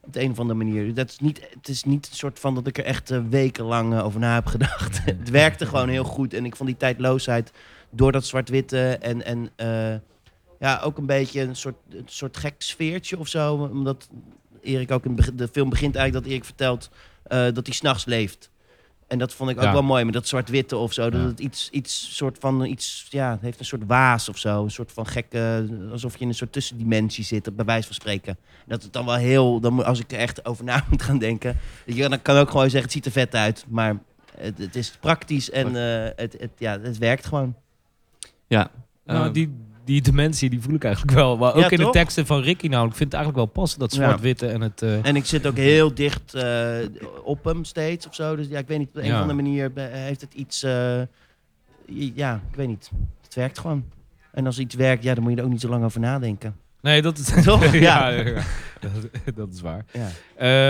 Op 0.00 0.12
de 0.12 0.20
een 0.20 0.30
of 0.30 0.38
andere 0.38 0.58
manier. 0.58 0.94
Dat 0.94 1.08
is 1.08 1.18
niet, 1.18 1.40
het 1.54 1.68
is 1.68 1.84
niet 1.84 2.08
een 2.10 2.16
soort 2.16 2.38
van 2.38 2.54
dat 2.54 2.66
ik 2.66 2.78
er 2.78 2.84
echt 2.84 3.10
eh, 3.10 3.20
wekenlang 3.30 3.94
eh, 3.94 4.04
over 4.04 4.20
na 4.20 4.34
heb 4.34 4.46
gedacht. 4.46 5.04
het 5.04 5.30
werkte 5.30 5.66
gewoon 5.66 5.88
heel 5.88 6.04
goed. 6.04 6.34
En 6.34 6.44
ik 6.44 6.56
vond 6.56 6.68
die 6.68 6.78
tijdloosheid 6.78 7.52
door 7.90 8.12
dat 8.12 8.26
zwart-witte 8.26 8.98
en, 9.00 9.24
en 9.24 9.50
eh, 9.56 10.00
ja, 10.58 10.80
ook 10.80 10.98
een 10.98 11.06
beetje 11.06 11.40
een 11.40 11.56
soort, 11.56 11.76
een 11.90 12.02
soort 12.04 12.36
gek 12.36 12.54
sfeertje 12.58 13.18
of 13.18 13.28
zo. 13.28 13.54
Omdat 13.54 14.08
Erik 14.62 14.90
ook 14.90 15.04
in 15.04 15.16
de 15.34 15.48
film 15.48 15.68
begint 15.68 15.96
eigenlijk 15.96 16.24
dat 16.24 16.32
Erik 16.32 16.44
vertelt 16.44 16.90
dat 17.28 17.66
hij 17.66 17.74
s'nachts 17.74 18.04
leeft. 18.04 18.50
En 19.06 19.18
dat 19.18 19.34
vond 19.34 19.50
ik 19.50 19.56
ook 19.56 19.62
Ja. 19.62 19.72
wel 19.72 19.82
mooi, 19.82 20.04
met 20.04 20.14
dat 20.14 20.28
zwart-witte 20.28 20.76
of 20.76 20.92
zo. 20.92 21.10
Dat 21.10 21.20
Ja. 21.20 21.26
het 21.26 21.40
iets, 21.40 21.70
iets 21.70 22.16
soort 22.16 22.36
van, 22.40 22.64
iets, 22.64 23.06
ja, 23.10 23.30
het 23.30 23.40
heeft 23.40 23.58
een 23.58 23.64
soort 23.64 23.82
waas 23.86 24.28
of 24.28 24.38
zo. 24.38 24.64
Een 24.64 24.70
soort 24.70 24.92
van 24.92 25.06
gekke, 25.06 25.68
alsof 25.92 26.14
je 26.14 26.20
in 26.20 26.28
een 26.28 26.34
soort 26.34 26.52
tussendimensie 26.52 27.24
zit, 27.24 27.56
bij 27.56 27.64
wijze 27.64 27.86
van 27.86 27.94
spreken. 27.94 28.38
Dat 28.66 28.82
het 28.82 28.92
dan 28.92 29.04
wel 29.04 29.14
heel, 29.14 29.60
dan, 29.60 29.84
als 29.84 30.00
ik 30.00 30.12
er 30.12 30.18
echt 30.18 30.44
over 30.44 30.64
na 30.64 30.84
moet 30.90 31.02
gaan 31.02 31.18
denken. 31.18 31.56
Je 31.86 32.08
dan 32.08 32.22
kan 32.22 32.36
ook 32.36 32.50
gewoon 32.50 32.70
zeggen, 32.70 32.82
het 32.82 32.92
ziet 32.92 33.06
er 33.06 33.12
vet 33.12 33.34
uit. 33.34 33.64
Maar 33.68 33.98
het, 34.36 34.58
het 34.58 34.76
is 34.76 34.90
praktisch 35.00 35.50
en 35.50 35.66
eh, 35.76 36.10
het, 36.16 36.36
het, 36.38 36.50
ja, 36.58 36.80
het 36.80 36.98
werkt 36.98 37.26
gewoon. 37.26 37.54
Ja. 38.46 38.70
Nou, 39.04 39.24
Ehm, 39.24 39.32
die, 39.32 39.54
die 39.86 40.02
dimensie 40.02 40.50
die 40.50 40.60
voel 40.60 40.74
ik 40.74 40.84
eigenlijk 40.84 41.16
wel. 41.16 41.36
Maar 41.36 41.54
ook 41.54 41.60
Ja, 41.60 41.70
in 41.70 41.78
de 41.78 41.90
teksten 41.90 42.26
van 42.26 42.40
Ricky 42.40 42.66
nou. 42.66 42.86
Ik 42.88 42.94
vind 42.94 43.12
het 43.12 43.14
eigenlijk 43.22 43.44
wel 43.44 43.62
passen, 43.62 43.78
dat 43.78 43.94
Ja. 43.94 44.02
zwart-witte 44.04 44.46
en 44.46 44.60
het... 44.60 44.82
eh, 44.82 45.06
En 45.06 45.16
ik 45.16 45.24
zit 45.24 45.46
ook 45.46 45.56
heel 45.56 45.94
dicht 45.94 46.34
eh, 46.34 46.76
op 47.24 47.44
hem 47.44 47.64
steeds 47.64 48.06
of 48.08 48.14
zo. 48.14 48.36
Dus 48.36 48.46
ja, 48.48 48.58
ik 48.58 48.66
weet 48.68 48.78
niet, 48.78 48.88
op 48.88 48.96
een 48.96 49.04
Ja. 49.04 49.14
of 49.14 49.20
andere 49.20 49.42
manier 49.42 49.70
heeft 49.90 50.20
het 50.20 50.34
iets... 50.34 50.62
eh, 50.62 51.00
ja, 52.14 52.40
ik 52.50 52.56
weet 52.56 52.68
niet. 52.68 52.90
Het 53.22 53.34
werkt 53.34 53.58
gewoon. 53.58 53.84
En 54.32 54.46
als 54.46 54.58
iets 54.58 54.74
werkt, 54.74 55.02
ja, 55.02 55.14
dan 55.14 55.22
moet 55.22 55.32
je 55.32 55.38
er 55.38 55.44
ook 55.44 55.50
niet 55.50 55.60
zo 55.60 55.68
lang 55.68 55.84
over 55.84 56.00
nadenken. 56.00 56.56
Nee, 56.80 57.02
dat 57.02 57.18
is... 57.18 57.44
Toch? 57.44 57.72
ja, 57.72 58.08
Ja. 58.08 58.24
ja, 58.24 58.42
dat, 58.80 58.92
dat 59.36 59.48
is 59.52 59.60
waar. 59.60 59.84
Ja. 59.92 60.08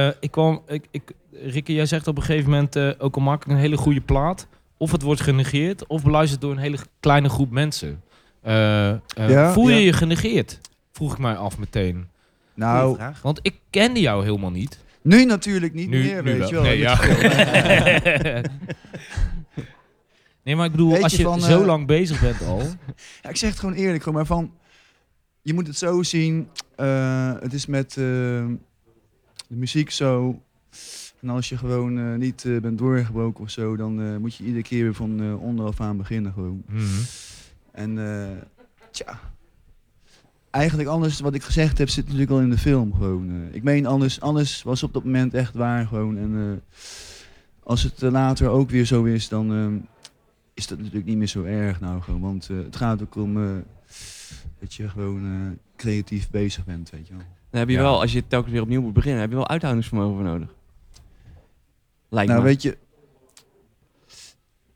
Eh, 0.08 0.14
ik 0.20 0.30
kwam... 0.30 0.62
Ik, 0.66 0.84
ik, 0.90 1.02
Ricky, 1.44 1.72
jij 1.72 1.86
zegt 1.86 2.06
op 2.08 2.16
een 2.16 2.22
gegeven 2.22 2.50
moment... 2.50 2.76
eh, 2.76 2.90
ook 2.98 3.14
al 3.16 3.22
maak 3.22 3.44
ik 3.44 3.50
een 3.50 3.56
hele 3.56 3.76
goede 3.76 4.00
plaat... 4.00 4.46
Of 4.78 4.92
het 4.92 5.02
wordt 5.02 5.20
genegeerd... 5.20 5.86
Of 5.86 6.02
beluisterd 6.02 6.40
door 6.40 6.50
een 6.52 6.58
hele 6.58 6.78
kleine 7.00 7.28
groep 7.28 7.50
mensen. 7.50 8.02
Eh, 8.46 8.90
eh, 8.90 8.98
Ja, 9.28 9.52
voel 9.52 9.68
je 9.68 9.74
ja. 9.74 9.80
je 9.80 9.92
genegeerd? 9.92 10.60
Vroeg 10.92 11.12
ik 11.12 11.18
mij 11.18 11.36
af 11.36 11.58
meteen. 11.58 12.08
Nou. 12.54 12.98
Want 13.22 13.38
ik 13.42 13.54
kende 13.70 14.00
jou 14.00 14.24
helemaal 14.24 14.50
niet. 14.50 14.78
nu 15.02 15.24
natuurlijk 15.24 15.74
niet 15.74 15.88
nu, 15.88 16.02
meer, 16.02 16.22
nu 16.22 16.38
weet 16.38 16.38
wel. 16.38 16.48
je 16.48 16.54
wel. 16.54 16.62
Nee, 16.62 16.78
ja. 16.78 17.00
nee, 20.44 20.56
maar 20.56 20.64
ik 20.66 20.70
bedoel, 20.70 20.92
Weet 20.92 21.02
als 21.02 21.16
je 21.16 21.22
van, 21.22 21.40
zo 21.40 21.60
eh, 21.60 21.66
lang 21.66 21.86
bezig 21.86 22.20
bent 22.20 22.42
al... 22.46 22.62
Ja, 23.22 23.28
ik 23.30 23.36
zeg 23.36 23.50
het 23.50 23.58
gewoon 23.58 23.74
eerlijk, 23.74 24.02
gewoon 24.02 24.18
maar 24.18 24.26
van... 24.26 24.52
Je 25.42 25.54
moet 25.54 25.66
het 25.66 25.76
zo 25.78 26.02
zien, 26.02 26.48
eh, 26.76 27.32
het 27.40 27.52
is 27.52 27.66
met 27.66 27.88
eh, 27.90 27.94
de 27.96 28.56
muziek 29.48 29.90
zo... 29.90 30.40
En 31.20 31.28
als 31.28 31.48
je 31.48 31.56
gewoon 31.56 31.98
eh, 31.98 32.14
niet 32.14 32.44
bent 32.62 32.78
doorgebroken 32.78 33.44
of 33.44 33.50
zo, 33.50 33.76
dan 33.76 34.00
eh, 34.02 34.16
moet 34.16 34.34
je 34.34 34.44
iedere 34.44 34.62
keer 34.62 34.82
weer 34.82 34.94
van 34.94 35.20
eh, 35.22 35.42
onderaf 35.42 35.80
aan 35.80 35.96
beginnen 35.96 36.32
gewoon. 36.32 36.62
Mhm. 36.68 36.84
En 37.76 37.98
eh, 37.98 38.28
tja, 38.90 39.20
eigenlijk 40.50 40.88
alles 40.88 41.20
wat 41.20 41.34
ik 41.34 41.42
gezegd 41.42 41.78
heb 41.78 41.88
zit 41.88 42.04
natuurlijk 42.04 42.30
al 42.30 42.40
in 42.40 42.50
de 42.50 42.58
film 42.58 42.94
gewoon. 42.94 43.30
eh. 43.30 43.54
ik 43.54 43.62
meen 43.62 43.86
alles, 43.86 44.20
alles 44.20 44.62
was 44.62 44.82
op 44.82 44.92
dat 44.92 45.04
moment 45.04 45.34
echt 45.34 45.54
waar 45.54 45.86
gewoon. 45.86 46.16
En 46.18 46.34
eh, 46.36 46.78
als 47.62 47.82
het 47.82 48.00
later 48.00 48.48
ook 48.48 48.70
weer 48.70 48.84
zo 48.84 49.04
is, 49.04 49.28
dan 49.28 49.52
eh, 49.52 49.90
is 50.54 50.66
dat 50.66 50.78
natuurlijk 50.78 51.06
niet 51.06 51.16
meer 51.16 51.26
zo 51.26 51.42
erg 51.44 51.80
nou 51.80 52.00
gewoon. 52.02 52.20
Want 52.20 52.48
eh, 52.50 52.56
het 52.56 52.76
gaat 52.76 53.02
ook 53.02 53.14
om 53.16 53.42
eh, 53.44 53.50
dat 54.60 54.74
je 54.74 54.88
gewoon 54.88 55.24
eh, 55.24 55.58
creatief 55.76 56.30
bezig 56.30 56.64
bent, 56.64 56.90
weet 56.90 57.06
je 57.06 57.12
wel. 57.14 57.22
Dan 57.50 57.60
heb 57.60 57.68
je 57.68 57.74
Ja. 57.76 57.82
wel, 57.82 58.00
als 58.00 58.12
je 58.12 58.26
telkens 58.26 58.52
weer 58.52 58.62
opnieuw 58.62 58.80
moet 58.82 58.92
beginnen, 58.92 59.20
heb 59.20 59.30
je 59.30 59.36
wel 59.36 59.48
uithoudingsvermogen 59.48 60.14
voor 60.14 60.24
nodig. 60.24 60.54
Lijkt 62.08 62.30
nou 62.30 62.42
me. 62.42 62.48
weet 62.48 62.62
je, 62.62 62.76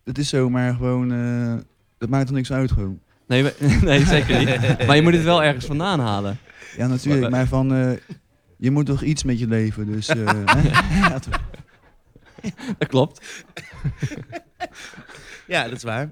het 0.05 0.19
is 0.19 0.29
zo, 0.29 0.51
maar 0.51 0.75
gewoon, 0.75 1.13
eh, 1.13 1.55
dat 2.01 2.09
maakt 2.09 2.29
er 2.29 2.35
niks 2.35 2.53
uit 2.53 2.73
gewoon. 2.73 3.01
Nee, 3.27 3.43
nee, 3.83 4.05
zeker 4.07 4.39
niet. 4.39 4.87
Maar 4.87 4.97
je 4.97 5.03
moet 5.03 5.13
het 5.13 5.23
wel 5.23 5.43
ergens 5.43 5.65
vandaan 5.65 6.01
halen. 6.01 6.39
Ja, 6.77 6.87
natuurlijk, 6.87 7.23
Maar- 7.23 7.31
maar 7.31 7.47
van, 7.47 7.75
eh, 7.75 7.91
je 8.57 8.71
moet 8.71 8.87
toch 8.87 9.03
iets 9.03 9.23
met 9.25 9.39
je 9.39 9.47
leven, 9.47 9.87
dus... 9.93 10.09
eh, 10.09 10.17
hè? 10.45 10.69
Ja, 10.99 11.19
toch. 11.19 11.41
Dat 12.79 12.89
klopt. 12.89 13.45
Ja, 15.47 15.63
dat 15.65 15.73
is 15.73 15.83
waar. 15.83 16.11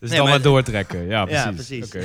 Dus 0.00 0.08
Nee, 0.10 0.18
dan 0.18 0.28
maar- 0.28 0.38
maar 0.38 0.44
doortrekken. 0.44 1.06
Ja, 1.06 1.24
precies. 1.24 1.44
Ja, 1.44 1.52
precies. 1.52 1.84
Oké. 1.84 2.04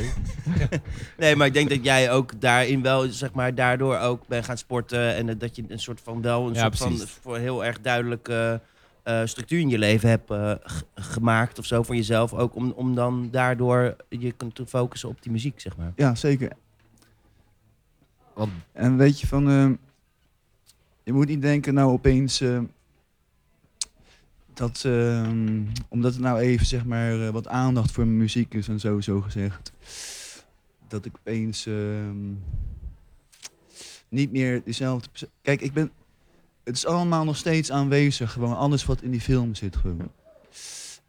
Nee, 1.17 1.35
maar 1.35 1.47
ik 1.47 1.53
denk 1.53 1.69
dat 1.69 1.83
jij 1.83 2.11
ook 2.11 2.41
daarin 2.41 2.81
wel, 2.81 3.05
zeg 3.11 3.31
maar, 3.33 3.55
daardoor 3.55 3.97
ook 3.97 4.27
bent 4.27 4.45
gaan 4.45 4.57
sporten. 4.57 5.15
En 5.15 5.37
dat 5.37 5.55
je 5.55 5.63
een 5.67 5.79
soort 5.79 6.01
van 6.03 6.21
wel 6.21 6.47
een 6.47 6.53
Ja, 6.53 6.59
soort 6.61 6.77
van 6.77 6.97
voor 7.21 7.37
heel 7.37 7.65
erg 7.65 7.81
duidelijke 7.81 8.61
eh, 9.09 9.25
structuur 9.25 9.59
in 9.59 9.69
je 9.69 9.77
leven 9.77 10.09
hebt 10.09 10.31
eh, 10.31 10.53
gemaakt 10.95 11.59
of 11.59 11.65
zo 11.65 11.83
voor 11.83 11.95
jezelf. 11.95 12.33
Ook 12.33 12.55
om, 12.55 12.71
om 12.71 12.95
dan 12.95 13.27
daardoor 13.31 13.95
je 14.09 14.31
kunt 14.31 14.55
te 14.55 14.65
focussen 14.65 15.09
op 15.09 15.21
die 15.21 15.31
muziek, 15.31 15.59
zeg 15.59 15.77
maar. 15.77 15.93
Ja, 15.95 16.15
zeker. 16.15 16.51
Want- 18.33 18.51
En 18.71 18.97
weet 18.97 19.19
je 19.19 19.27
van, 19.27 19.49
eh, 19.49 19.69
je 21.03 21.13
moet 21.13 21.27
niet 21.27 21.41
denken 21.41 21.73
nou 21.73 21.91
opeens 21.91 22.41
eh, 22.41 22.59
dat, 24.53 24.83
eh, 24.85 25.29
omdat 25.87 26.15
er 26.15 26.21
nou 26.21 26.39
even 26.39 26.65
zeg 26.65 26.85
maar 26.85 27.31
wat 27.31 27.47
aandacht 27.47 27.91
voor 27.91 28.05
mijn 28.05 28.17
muziek 28.17 28.53
is 28.53 28.67
en 28.67 28.79
zo, 28.79 29.01
zo 29.01 29.21
gezegd, 29.21 29.71
dat 30.87 31.05
ik 31.05 31.15
opeens 31.19 31.65
eh, 31.65 31.75
niet 34.09 34.31
meer 34.31 34.61
dezelfde. 34.65 35.09
Kijk, 35.41 35.61
ik 35.61 35.73
ben, 35.73 35.91
het 36.63 36.75
is 36.75 36.85
allemaal 36.85 37.23
nog 37.23 37.37
steeds 37.37 37.71
aanwezig, 37.71 38.31
gewoon 38.31 38.57
alles 38.57 38.85
wat 38.85 39.01
in 39.01 39.11
die 39.11 39.21
film 39.21 39.55
zit 39.55 39.75
gewoon. 39.75 40.11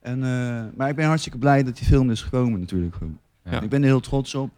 En, 0.00 0.24
eh, 0.24 0.64
maar 0.76 0.88
ik 0.88 0.96
ben 0.96 1.06
hartstikke 1.06 1.38
blij 1.38 1.62
dat 1.62 1.76
die 1.76 1.86
film 1.86 2.10
is 2.10 2.22
gekomen 2.22 2.60
natuurlijk. 2.60 2.94
Gewoon. 2.94 3.18
Ja. 3.44 3.60
Ik 3.60 3.68
ben 3.68 3.80
er 3.82 3.88
heel 3.88 4.00
trots 4.00 4.34
op. 4.34 4.50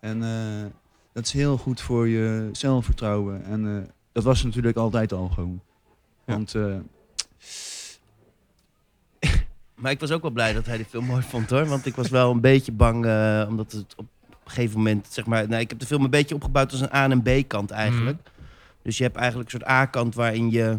En 0.00 0.22
eh, 0.22 0.64
dat 1.12 1.24
is 1.24 1.32
heel 1.32 1.56
goed 1.56 1.80
voor 1.80 2.08
je 2.08 2.48
zelfvertrouwen. 2.52 3.44
En 3.44 3.66
eh, 3.66 3.88
dat 4.12 4.24
was 4.24 4.42
natuurlijk 4.42 4.76
altijd 4.76 5.12
al 5.12 5.28
gewoon. 5.28 5.60
Ja. 6.26 6.32
Want 6.34 6.54
Maar 9.74 9.90
ik 9.90 10.00
was 10.00 10.10
ook 10.10 10.22
wel 10.22 10.30
blij 10.30 10.52
dat 10.52 10.66
hij 10.66 10.76
die 10.76 10.86
film 10.86 11.04
mooi 11.04 11.22
vond 11.22 11.50
hoor. 11.50 11.66
Want 11.66 11.86
ik 11.86 11.94
was 11.94 12.08
wel 12.08 12.30
een 12.30 12.40
beetje 12.40 12.72
bang, 12.72 12.96
omdat 13.48 13.72
het 13.72 13.94
op 13.96 14.06
een 14.44 14.50
gegeven 14.50 14.76
moment, 14.76 15.06
zeg 15.10 15.26
maar... 15.26 15.48
Nou, 15.48 15.60
ik 15.60 15.70
heb 15.70 15.78
de 15.78 15.86
film 15.86 16.04
een 16.04 16.10
beetje 16.10 16.34
opgebouwd 16.34 16.72
als 16.72 16.80
een 16.80 16.92
A- 16.94 17.10
en 17.10 17.22
B-kant 17.22 17.70
eigenlijk. 17.70 18.30
Dus 18.84 18.96
je 18.98 19.02
hebt 19.04 19.16
eigenlijk 19.16 19.52
een 19.52 19.58
soort 19.60 19.70
A-kant 19.72 20.14
waarin 20.14 20.50
je 20.50 20.78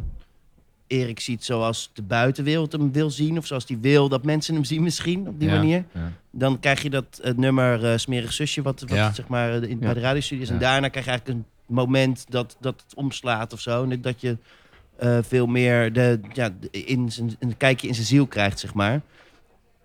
Erik 0.88 1.20
ziet 1.20 1.44
zoals 1.44 1.90
de 1.94 2.02
buitenwereld 2.02 2.72
hem 2.72 2.92
wil 2.92 3.10
zien. 3.10 3.38
Of 3.38 3.46
zoals 3.46 3.64
hij 3.68 3.78
wil 3.82 4.10
dat 4.10 4.24
mensen 4.24 4.54
hem 4.54 4.64
zien 4.64 4.84
misschien, 4.84 5.28
op 5.28 5.40
die 5.40 5.50
Ja, 5.50 5.56
manier. 5.56 5.84
ja. 5.94 6.12
Dan 6.32 6.60
krijg 6.60 6.82
je 6.82 6.90
dat 6.90 7.20
het 7.22 7.38
nummer 7.38 7.86
eh, 7.92 7.98
Smerig 7.98 8.34
Zusje, 8.34 8.62
wat, 8.62 8.80
wat 8.82 8.90
Ja. 8.90 9.14
zeg 9.14 9.28
maar 9.28 9.54
in, 9.54 9.70
Ja. 9.70 9.76
bij 9.78 9.94
de 9.94 10.00
radiostudios. 10.00 10.48
En 10.50 10.54
Ja. 10.54 10.60
daarna 10.60 10.88
krijg 10.88 11.06
je 11.06 11.12
eigenlijk 11.12 11.40
een 11.40 11.46
moment 11.76 12.26
dat, 12.30 12.58
dat 12.60 12.82
het 12.86 12.96
omslaat 12.96 13.54
of 13.54 13.60
zo. 13.60 13.84
En 13.90 14.02
dat 14.02 14.22
je 14.22 14.38
eh, 14.98 15.18
veel 15.22 15.46
meer 15.48 15.94
de, 15.94 16.20
ja, 16.34 16.50
in 16.72 17.12
zijn, 17.12 17.36
een 17.40 17.58
kijkje 17.58 17.88
in 17.88 17.94
zijn 17.96 18.06
ziel 18.08 18.28
krijgt, 18.28 18.60
zeg 18.60 18.74
maar. 18.74 19.02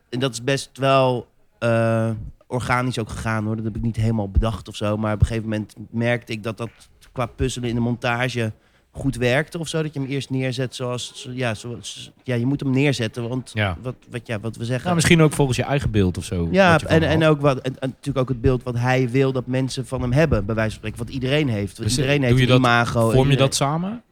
En 0.09 0.19
dat 0.19 0.33
is 0.33 0.45
best 0.45 0.79
wel 0.79 1.29
eh, 1.59 2.11
organisch 2.47 2.99
ook 2.99 3.09
gegaan 3.11 3.45
hoor. 3.45 3.57
Dat 3.57 3.65
heb 3.65 3.77
ik 3.77 3.83
niet 3.83 3.97
helemaal 3.97 4.31
bedacht 4.31 4.69
of 4.69 4.77
zo. 4.77 4.97
Maar 4.97 5.15
op 5.15 5.21
een 5.21 5.27
gegeven 5.27 5.49
moment 5.49 5.75
merkte 5.91 6.33
ik 6.33 6.43
dat 6.43 6.57
dat 6.59 6.71
qua 7.13 7.27
puzzelen 7.27 7.69
in 7.69 7.75
de 7.75 7.81
montage 7.81 8.53
goed 8.93 9.17
werkte 9.17 9.59
of 9.59 9.69
zo. 9.69 9.83
Dat 9.83 9.93
je 9.95 10.01
hem 10.01 10.09
eerst 10.09 10.31
neerzet 10.31 10.75
zoals... 10.75 11.13
zo- 11.15 11.31
Ja, 11.33 11.55
zoals, 11.55 12.11
ja 12.23 12.35
je 12.35 12.47
moet 12.47 12.61
hem 12.61 12.71
neerzetten, 12.71 13.29
want 13.29 13.51
Ja. 13.55 13.77
wat, 13.83 13.95
wat, 14.11 14.27
ja, 14.27 14.41
wat 14.41 14.57
we 14.57 14.65
zeggen... 14.65 14.85
Nou, 14.85 14.95
misschien 14.95 15.23
ook 15.23 15.33
volgens 15.33 15.57
je 15.57 15.63
eigen 15.65 15.91
beeld 15.91 16.19
of 16.19 16.25
zo. 16.25 16.49
Ja, 16.51 16.81
en, 16.81 17.03
en 17.03 17.25
ook 17.25 17.41
wat, 17.41 17.59
en, 17.59 17.73
en 17.81 17.89
natuurlijk 17.89 18.19
ook 18.19 18.29
het 18.29 18.41
beeld 18.41 18.63
wat 18.63 18.79
hij 18.79 19.09
wil 19.11 19.33
dat 19.33 19.47
mensen 19.47 19.87
van 19.87 20.01
hem 20.01 20.13
hebben, 20.13 20.47
bij 20.47 20.55
wijze 20.55 20.71
van 20.71 20.79
spreken. 20.79 20.99
Wat 21.07 21.15
iedereen 21.15 21.49
heeft. 21.49 21.77
Dus, 21.77 21.91
iedereen 21.97 22.17
doe 22.21 22.27
heeft 22.27 22.39
je 22.39 22.45
een 22.45 22.51
dat- 22.51 22.59
imago. 22.59 22.99
en 22.99 23.05
Vorm 23.05 23.13
je 23.13 23.19
iedereen- 23.19 23.39
dat 23.39 23.55
samen? 23.55 24.03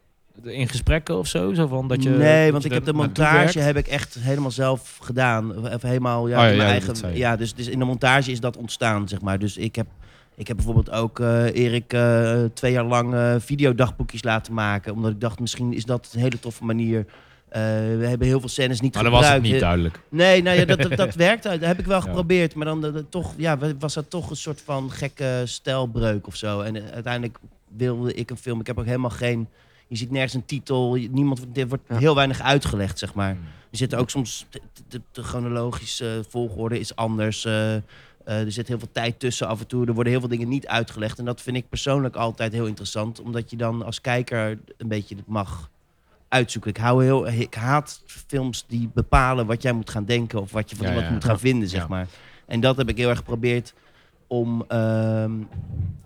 In 0.42 0.68
gesprekken 0.68 1.18
of 1.18 1.26
zo? 1.26 1.54
zo 1.54 1.66
van 1.66 1.88
dat 1.88 2.02
je, 2.02 2.10
nee, 2.10 2.42
dat 2.42 2.50
want 2.50 2.62
je 2.62 2.68
ik 2.68 2.74
heb 2.74 2.84
de 2.84 2.92
montage 2.92 3.58
heb 3.58 3.76
ik 3.76 3.86
echt 3.86 4.14
helemaal 4.20 4.50
zelf 4.50 4.98
gedaan. 5.02 5.72
Of 5.74 5.82
helemaal 5.82 6.28
ja, 6.28 6.36
Oh 6.38 6.42
ja, 6.44 6.50
in 6.50 6.56
mijn 6.56 6.68
ja, 6.68 6.74
eigen. 6.86 7.16
Ja, 7.16 7.36
dus, 7.36 7.54
dus 7.54 7.66
in 7.66 7.78
de 7.78 7.84
montage 7.84 8.30
is 8.30 8.40
dat 8.40 8.56
ontstaan, 8.56 9.08
zeg 9.08 9.20
maar. 9.20 9.38
Dus 9.38 9.56
ik 9.56 9.76
heb, 9.76 9.86
ik 10.38 10.46
heb 10.46 10.56
bijvoorbeeld 10.56 10.90
ook 10.90 11.20
eh, 11.20 11.44
Erik 11.54 11.92
eh, 11.92 12.44
twee 12.54 12.72
jaar 12.72 12.84
lang 12.84 13.14
eh, 13.14 13.34
videodagboekjes 13.38 14.22
laten 14.22 14.54
maken. 14.54 14.92
Omdat 14.92 15.10
ik 15.10 15.20
dacht, 15.20 15.40
misschien 15.40 15.72
is 15.72 15.84
dat 15.84 16.10
een 16.14 16.20
hele 16.20 16.40
toffe 16.40 16.64
manier. 16.64 17.06
Eh, 17.48 17.62
we 17.98 18.04
hebben 18.08 18.26
heel 18.26 18.40
veel 18.40 18.48
scènes 18.48 18.80
niet 18.80 18.94
Maar 18.94 19.02
dan 19.02 19.12
was 19.12 19.20
gebruikt. 19.22 19.44
het 19.44 19.52
niet 19.54 19.62
duidelijk. 19.62 20.00
Nee, 20.08 20.42
nou 20.42 20.56
ja, 20.58 20.64
dat, 20.64 20.80
dat, 20.82 20.96
dat 20.96 21.14
werkt. 21.28 21.42
Dat 21.42 21.60
heb 21.60 21.78
ik 21.78 21.86
wel 21.86 21.96
Ja. 21.96 22.02
geprobeerd. 22.02 22.54
Maar 22.54 22.66
dan 22.66 23.06
toch, 23.08 23.34
ja, 23.36 23.58
was 23.78 23.94
dat 23.94 24.10
toch 24.10 24.30
een 24.30 24.36
soort 24.36 24.60
van 24.64 24.90
gekke 24.90 25.42
stijlbreuk 25.44 26.26
of 26.26 26.36
zo. 26.36 26.60
En 26.60 26.92
uiteindelijk 26.92 27.38
wilde 27.76 28.14
ik 28.14 28.30
een 28.30 28.36
film. 28.36 28.60
Ik 28.60 28.66
heb 28.66 28.78
ook 28.78 28.84
helemaal 28.84 29.10
geen. 29.10 29.48
Je 29.88 29.96
ziet 29.96 30.10
nergens 30.10 30.34
een 30.34 30.44
titel. 30.44 30.94
Niemand, 31.10 31.46
er 31.54 31.68
wordt 31.68 31.84
Ja. 31.88 31.96
heel 31.98 32.14
weinig 32.14 32.40
uitgelegd, 32.40 32.98
zeg 32.98 33.14
maar. 33.14 33.30
Er 33.70 33.76
zitten 33.78 33.98
ook 33.98 34.10
soms. 34.10 34.46
De, 34.50 34.60
de, 34.88 35.00
de 35.12 35.22
chronologische 35.22 36.24
volgorde 36.28 36.78
is 36.80 36.96
anders. 36.96 37.46
Eh, 38.28 38.40
er 38.40 38.52
zit 38.52 38.68
heel 38.68 38.78
veel 38.78 38.92
tijd 38.92 39.18
tussen 39.18 39.46
af 39.48 39.60
en 39.60 39.66
toe. 39.66 39.86
Er 39.86 39.92
worden 39.94 40.12
heel 40.12 40.20
veel 40.20 40.30
dingen 40.30 40.48
niet 40.48 40.66
uitgelegd. 40.66 41.18
En 41.18 41.24
dat 41.24 41.42
vind 41.42 41.56
ik 41.56 41.68
persoonlijk 41.68 42.16
altijd 42.16 42.52
heel 42.52 42.66
interessant. 42.66 43.20
Omdat 43.20 43.50
je 43.50 43.56
dan 43.56 43.84
als 43.84 44.00
kijker 44.00 44.58
een 44.76 44.88
beetje 44.88 45.16
het 45.16 45.26
mag 45.26 45.70
uitzoeken. 46.28 46.70
Ik, 46.70 46.76
hou 46.76 47.04
heel, 47.04 47.28
ik 47.28 47.54
haat 47.54 48.02
films 48.26 48.64
die 48.68 48.90
bepalen 48.94 49.46
wat 49.46 49.62
jij 49.62 49.72
moet 49.72 49.90
gaan 49.90 50.04
denken. 50.04 50.40
Of 50.40 50.52
wat 50.52 50.70
je 50.70 50.76
van 50.76 50.84
Ja, 50.84 50.90
iemand 50.90 51.08
ja. 51.08 51.14
moet 51.14 51.24
gaan 51.24 51.38
vinden, 51.38 51.68
zeg 51.68 51.80
Ja. 51.80 51.88
maar. 51.88 52.06
En 52.46 52.60
dat 52.60 52.76
heb 52.76 52.88
ik 52.88 52.96
heel 52.96 53.08
erg 53.08 53.18
geprobeerd 53.18 53.74
om 54.26 54.64
ehm, 54.68 55.32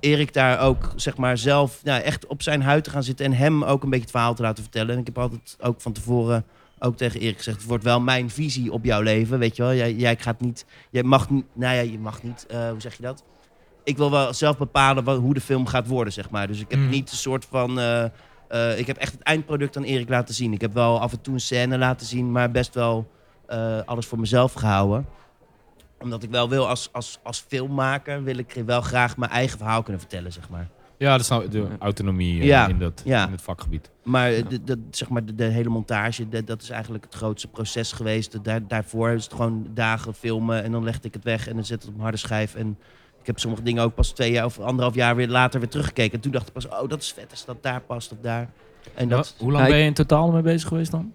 Erik 0.01 0.33
daar 0.33 0.61
ook 0.61 0.93
zeg 0.97 1.17
maar 1.17 1.39
zelf 1.39 1.85
nou, 1.85 2.03
echt 2.03 2.27
op 2.27 2.43
zijn 2.43 2.63
huid 2.63 2.85
te 2.85 2.91
gaan 2.91 3.03
zitten 3.03 3.27
en 3.27 3.33
hem 3.33 3.65
ook 3.65 3.83
een 3.83 3.89
beetje 3.91 4.05
het 4.05 4.15
verhaal 4.15 4.35
te 4.35 4.43
laten 4.43 4.63
vertellen. 4.63 4.95
En 4.95 5.01
ik 5.01 5.07
heb 5.07 5.19
altijd 5.19 5.57
ook 5.61 5.81
van 5.81 5.93
tevoren 5.93 6.45
ook 6.83 6.97
tegen 6.97 7.21
Erik 7.21 7.37
gezegd: 7.37 7.57
het 7.59 7.67
wordt 7.67 7.85
wel 7.85 8.01
mijn 8.01 8.31
visie 8.31 8.73
op 8.73 8.85
jouw 8.85 9.01
leven, 9.01 9.39
weet 9.39 9.57
je 9.57 9.63
wel. 9.63 9.75
Jij, 9.75 9.95
jij 9.95 10.17
gaat 10.17 10.41
niet, 10.41 10.65
jij 10.91 11.03
mag 11.03 11.31
niet, 11.31 11.45
nou 11.53 11.75
ja, 11.75 11.81
je 11.81 11.99
mag 11.99 12.23
niet. 12.23 12.47
eh, 12.47 12.71
hoe 12.71 12.81
zeg 12.81 12.97
je 12.97 13.03
dat? 13.03 13.25
Ik 13.85 13.97
wil 13.97 14.11
wel 14.11 14.35
zelf 14.35 14.59
bepalen 14.59 15.05
wat, 15.05 15.19
hoe 15.19 15.35
de 15.35 15.41
film 15.41 15.67
gaat 15.67 15.87
worden, 15.87 16.13
zeg 16.13 16.31
maar. 16.31 16.47
Dus 16.47 16.61
ik 16.61 16.71
heb 16.71 16.79
Mm. 16.81 16.89
niet 16.89 17.11
een 17.11 17.17
soort 17.17 17.45
van. 17.51 17.79
eh, 17.79 18.05
eh, 18.49 18.79
ik 18.79 18.87
heb 18.87 18.97
echt 18.97 19.13
het 19.13 19.23
eindproduct 19.23 19.77
aan 19.77 19.83
Erik 19.83 20.09
laten 20.09 20.35
zien. 20.35 20.53
Ik 20.53 20.61
heb 20.61 20.75
wel 20.75 21.01
af 21.01 21.13
en 21.13 21.21
toe 21.21 21.35
een 21.35 21.41
scène 21.41 21.79
laten 21.79 22.07
zien, 22.07 22.33
maar 22.33 22.51
best 22.51 22.75
wel 22.75 23.11
alles 23.85 24.07
voor 24.07 24.19
mezelf 24.21 24.53
gehouden 24.53 25.07
omdat 26.01 26.23
ik 26.23 26.31
wel 26.31 26.49
wil, 26.49 26.69
als, 26.69 26.89
als, 26.93 27.19
als 27.23 27.45
filmmaker, 27.49 28.23
wil 28.23 28.37
ik 28.39 28.63
wel 28.67 28.81
graag 28.81 29.17
mijn 29.17 29.31
eigen 29.31 29.59
verhaal 29.59 29.83
kunnen 29.83 30.01
vertellen, 30.01 30.33
zeg 30.33 30.49
maar. 30.49 30.69
Ja, 31.03 31.11
dat 31.11 31.21
is 31.21 31.29
nou 31.29 31.49
de 31.49 31.67
autonomie 31.79 32.41
eh, 32.41 32.47
Ja, 32.47 32.69
in, 32.69 32.79
dat, 32.79 33.03
ja. 33.05 33.27
in 33.27 33.33
het 33.33 33.43
vakgebied. 33.43 33.91
Maar, 34.03 34.31
de, 34.49 34.65
de, 34.65 34.83
zeg 34.91 35.09
maar 35.09 35.25
de, 35.25 35.35
de 35.35 35.45
hele 35.45 35.69
montage, 35.69 36.29
de- 36.29 36.45
dat 36.45 36.63
is 36.63 36.71
eigenlijk 36.71 37.05
het 37.05 37.15
grootste 37.15 37.49
proces 37.49 37.93
geweest. 37.93 38.45
Daar, 38.45 38.67
daarvoor 38.69 39.11
is 39.11 39.25
het 39.25 39.33
gewoon 39.33 39.67
dagen 39.75 40.15
filmen 40.15 40.63
en 40.63 40.73
dan 40.73 40.85
legde 40.85 41.09
ik 41.09 41.15
het 41.15 41.25
weg 41.25 41.49
en 41.49 41.55
dan 41.55 41.65
zet 41.65 41.81
het 41.81 41.89
op 41.91 41.95
een 41.97 42.03
harde 42.03 42.17
schijf. 42.17 42.55
En 42.55 42.79
ik 43.21 43.27
heb 43.27 43.39
sommige 43.39 43.63
dingen 43.63 43.83
ook 43.83 43.95
pas 43.95 44.11
twee 44.13 44.33
jaar 44.33 44.45
of 44.45 44.59
anderhalf 44.59 44.95
jaar 44.95 45.17
weer 45.17 45.29
later 45.29 45.61
weer 45.61 45.69
teruggekeken. 45.69 46.13
En 46.13 46.21
toen 46.21 46.33
dacht 46.33 46.47
ik 46.47 46.53
pas, 46.53 46.69
oh, 46.69 46.89
dat 46.89 47.03
is 47.03 47.13
vet 47.13 47.31
als 47.31 47.45
dat 47.45 47.63
daar 47.63 47.81
past 47.81 48.13
of 48.13 48.19
daar. 48.21 48.49
En 48.95 49.09
dat, 49.09 49.35
Hoe 49.39 49.51
lang 49.53 49.59
Ja, 49.59 49.65
ik- 49.67 49.71
ben 49.71 49.81
je 49.81 49.87
in 49.87 49.95
totaal 49.95 50.31
mee 50.31 50.43
bezig 50.43 50.69
geweest 50.69 50.91
dan? 50.91 51.13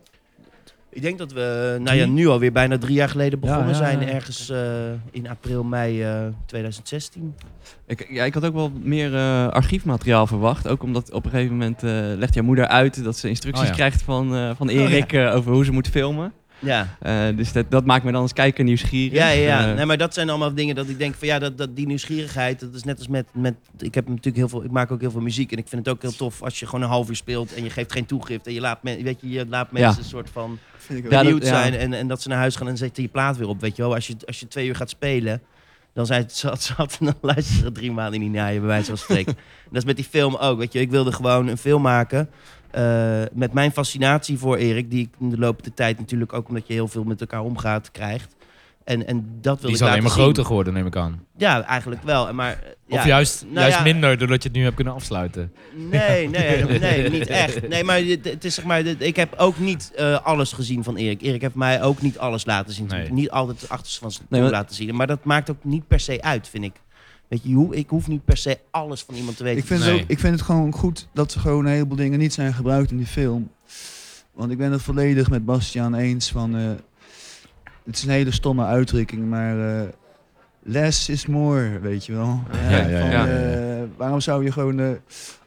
Ik 0.97 1.03
denk 1.03 1.17
dat 1.17 1.31
we, 1.31 1.77
nou 1.79 1.97
ja, 1.97 2.05
nu 2.05 2.27
alweer 2.27 2.51
bijna 2.51 2.77
drie 2.77 2.95
jaar 2.95 3.09
geleden 3.09 3.39
begonnen 3.39 3.67
ja, 3.67 3.73
zijn. 3.73 4.07
Ergens 4.07 4.49
eh, 4.49 4.59
in 5.11 5.29
april, 5.29 5.63
mei 5.63 6.03
eh, 6.03 6.25
2016. 6.45 7.35
Ik, 7.87 8.07
ja, 8.09 8.23
ik 8.23 8.33
had 8.33 8.45
ook 8.45 8.53
wel 8.53 8.71
meer 8.81 9.15
eh, 9.15 9.47
archiefmateriaal 9.47 10.27
verwacht. 10.27 10.67
Ook 10.67 10.83
omdat 10.83 11.11
op 11.11 11.25
een 11.25 11.31
gegeven 11.31 11.51
moment 11.51 11.83
eh, 11.83 11.91
legt 11.91 12.33
jouw 12.33 12.43
moeder 12.43 12.67
uit 12.67 13.03
dat 13.03 13.17
ze 13.17 13.29
instructies 13.29 13.63
Oh 13.63 13.69
ja. 13.69 13.75
krijgt 13.75 14.01
van, 14.01 14.35
eh, 14.35 14.51
van 14.55 14.69
Erik 14.69 15.13
eh, 15.13 15.35
over 15.35 15.51
hoe 15.51 15.65
ze 15.65 15.71
moet 15.71 15.87
filmen. 15.87 16.33
Ja. 16.59 16.87
Eh, 16.99 17.27
dus 17.35 17.51
dat, 17.51 17.71
dat 17.71 17.85
maakt 17.85 18.03
me 18.03 18.11
dan 18.11 18.21
als 18.21 18.33
kijker 18.33 18.63
nieuwsgierig. 18.63 19.17
Ja, 19.17 19.29
ja, 19.29 19.41
ja. 19.41 19.69
Eh, 19.69 19.75
Nee, 19.75 19.85
maar 19.85 19.97
dat 19.97 20.13
zijn 20.13 20.29
allemaal 20.29 20.53
dingen 20.53 20.75
dat 20.75 20.89
ik 20.89 20.97
denk 20.97 21.15
van 21.15 21.27
ja, 21.27 21.39
dat, 21.39 21.57
dat 21.57 21.75
die 21.75 21.85
nieuwsgierigheid, 21.87 22.59
dat 22.59 22.73
is 22.73 22.83
net 22.83 22.97
als 22.97 23.07
met, 23.07 23.27
met 23.33 23.55
ik 23.77 23.95
heb 23.95 24.07
natuurlijk 24.07 24.35
heel 24.35 24.49
veel, 24.49 24.63
ik 24.63 24.71
maak 24.71 24.91
ook 24.91 25.01
heel 25.01 25.11
veel 25.11 25.21
muziek 25.21 25.51
en 25.51 25.57
ik 25.57 25.67
vind 25.67 25.85
het 25.85 25.95
ook 25.95 26.01
heel 26.01 26.15
tof 26.15 26.41
als 26.41 26.59
je 26.59 26.65
gewoon 26.65 26.81
een 26.81 26.89
half 26.89 27.09
uur 27.09 27.15
speelt 27.15 27.53
en 27.53 27.63
je 27.63 27.69
geeft 27.69 27.91
geen 27.91 28.05
toegift 28.05 28.47
en 28.47 28.53
je 28.53 28.59
laat, 28.59 28.83
men, 28.83 29.03
weet 29.03 29.21
je, 29.21 29.29
je 29.29 29.45
laat 29.49 29.67
Ja. 29.71 29.79
mensen 29.79 30.03
een 30.03 30.09
soort 30.09 30.29
van 30.29 30.59
benieuwd 31.09 31.41
ja. 31.43 31.47
zijn 31.47 31.73
en, 31.73 31.93
en 31.93 32.07
dat 32.07 32.21
ze 32.21 32.27
naar 32.27 32.37
huis 32.37 32.55
gaan 32.55 32.67
en 32.67 32.77
zetten 32.77 33.03
je 33.03 33.09
plaat 33.09 33.37
weer 33.37 33.47
op, 33.47 33.61
weet 33.61 33.75
je 33.75 33.81
wel. 33.81 33.93
Als 33.93 34.07
je, 34.07 34.15
als 34.25 34.39
je 34.39 34.47
twee 34.47 34.67
uur 34.67 34.75
gaat 34.75 34.89
spelen, 34.89 35.41
dan 35.93 36.05
zijn 36.05 36.21
het 36.21 36.35
zat, 36.35 36.61
zat 36.77 36.97
en 36.99 37.05
dan 37.05 37.15
luisteren 37.21 37.61
ze 37.63 37.71
drie 37.71 37.91
maanden 37.91 38.19
niet 38.19 38.31
naar 38.31 38.53
je, 38.53 38.59
bij 38.59 38.67
wijze 38.67 38.87
van 38.87 38.97
spreken. 38.97 39.35
En 39.67 39.73
dat 39.73 39.81
is 39.81 39.87
met 39.87 39.95
die 39.95 40.05
film 40.05 40.35
ook, 40.35 40.57
weet 40.57 40.73
je. 40.73 40.79
Ik 40.79 40.89
wilde 40.89 41.11
gewoon 41.11 41.47
een 41.47 41.57
film 41.57 41.81
maken 41.81 42.29
eh, 42.71 43.21
met 43.33 43.53
mijn 43.53 43.71
fascinatie 43.71 44.37
voor 44.37 44.57
Erik, 44.57 44.91
die 44.91 45.01
ik 45.01 45.09
in 45.19 45.29
de 45.29 45.37
loop 45.37 45.63
der 45.63 45.73
tijd 45.73 45.99
natuurlijk 45.99 46.33
ook 46.33 46.47
omdat 46.47 46.67
je 46.67 46.73
heel 46.73 46.87
veel 46.87 47.03
met 47.03 47.21
elkaar 47.21 47.41
omgaat, 47.43 47.91
krijgt. 47.91 48.35
En, 48.83 49.07
en 49.07 49.37
dat 49.41 49.59
wil 49.61 49.69
Die 49.69 49.69
ik 49.69 49.75
is 49.75 49.81
alleen 49.81 50.01
maar 50.03 50.11
zien. 50.11 50.21
groter 50.21 50.45
geworden, 50.45 50.73
neem 50.73 50.85
ik 50.85 50.95
aan. 50.95 51.23
Ja, 51.37 51.63
eigenlijk 51.63 52.03
wel. 52.03 52.33
Maar, 52.33 52.51
eh, 52.51 52.69
ja, 52.87 52.97
Of 52.99 53.05
juist, 53.05 53.43
nou 53.43 53.55
juist 53.59 53.77
ja, 53.77 53.83
minder, 53.83 54.17
doordat 54.17 54.43
je 54.43 54.49
het 54.49 54.57
nu 54.57 54.63
hebt 54.63 54.75
kunnen 54.75 54.93
afsluiten. 54.93 55.51
Nee, 55.75 56.29
nee, 56.37 56.63
nee, 56.79 57.09
niet 57.09 57.27
echt. 57.27 57.67
Nee, 57.67 57.83
maar 57.83 57.97
het, 57.99 58.25
het 58.25 58.45
is 58.45 58.55
zeg 58.55 58.65
maar, 58.65 58.79
ik 58.85 59.15
heb 59.15 59.33
ook 59.37 59.59
niet 59.59 59.91
eh, 59.95 60.19
alles 60.25 60.51
gezien 60.53 60.83
van 60.83 60.95
Erik. 60.95 61.21
Erik 61.21 61.41
heeft 61.41 61.55
mij 61.55 61.81
ook 61.83 62.01
niet 62.01 62.17
alles 62.17 62.45
laten 62.45 62.73
zien. 62.73 62.85
Nee. 62.87 63.11
Niet 63.11 63.29
altijd 63.29 63.61
het 63.61 63.69
achterste 63.69 63.99
van 63.99 64.11
zijn 64.11 64.25
Nee, 64.29 64.41
maar- 64.41 64.51
laten 64.51 64.75
zien. 64.75 64.95
Maar 64.95 65.07
dat 65.07 65.23
maakt 65.23 65.49
ook 65.49 65.63
niet 65.63 65.87
per 65.87 65.99
se 65.99 66.21
uit, 66.21 66.47
vind 66.49 66.63
ik. 66.63 66.73
Weet 67.27 67.39
je, 67.43 67.53
hoe- 67.53 67.75
ik 67.75 67.89
hoef 67.89 68.07
niet 68.07 68.25
per 68.25 68.37
se 68.37 68.59
alles 68.71 69.01
van 69.03 69.15
iemand 69.15 69.37
te 69.37 69.43
weten. 69.43 69.59
Ik 69.59 69.65
vind, 69.65 69.79
Nee. 69.79 69.91
het 69.93 70.01
ook, 70.01 70.09
ik 70.09 70.19
vind 70.19 70.33
het 70.33 70.41
gewoon 70.43 70.71
goed 70.73 71.07
dat 71.13 71.33
er 71.33 71.39
gewoon 71.39 71.65
een 71.65 71.71
heleboel 71.71 71.97
dingen 71.97 72.19
niet 72.19 72.33
zijn 72.33 72.53
gebruikt 72.53 72.91
in 72.91 72.97
die 72.97 73.05
film. 73.05 73.49
Want 74.33 74.51
ik 74.51 74.57
ben 74.57 74.71
het 74.71 74.81
volledig 74.81 75.29
met 75.29 75.45
Bastiaan 75.45 75.95
eens 75.95 76.31
van... 76.31 76.55
eh, 76.57 76.63
het 77.85 77.95
is 77.97 78.03
een 78.03 78.09
hele 78.09 78.31
stomme 78.31 78.65
uitdrukking, 78.65 79.29
maar... 79.29 79.79
eh, 79.81 79.87
less 80.63 81.09
is 81.09 81.25
more, 81.25 81.79
weet 81.79 82.05
je 82.05 82.13
wel. 82.13 82.43
Ja, 82.69 82.77
ja, 82.87 82.99
Van, 82.99 83.09
ja. 83.09 83.27
eh, 83.27 83.83
waarom 83.97 84.19
zou 84.21 84.43
je 84.43 84.51
gewoon 84.51 84.79
eh, 84.79 84.89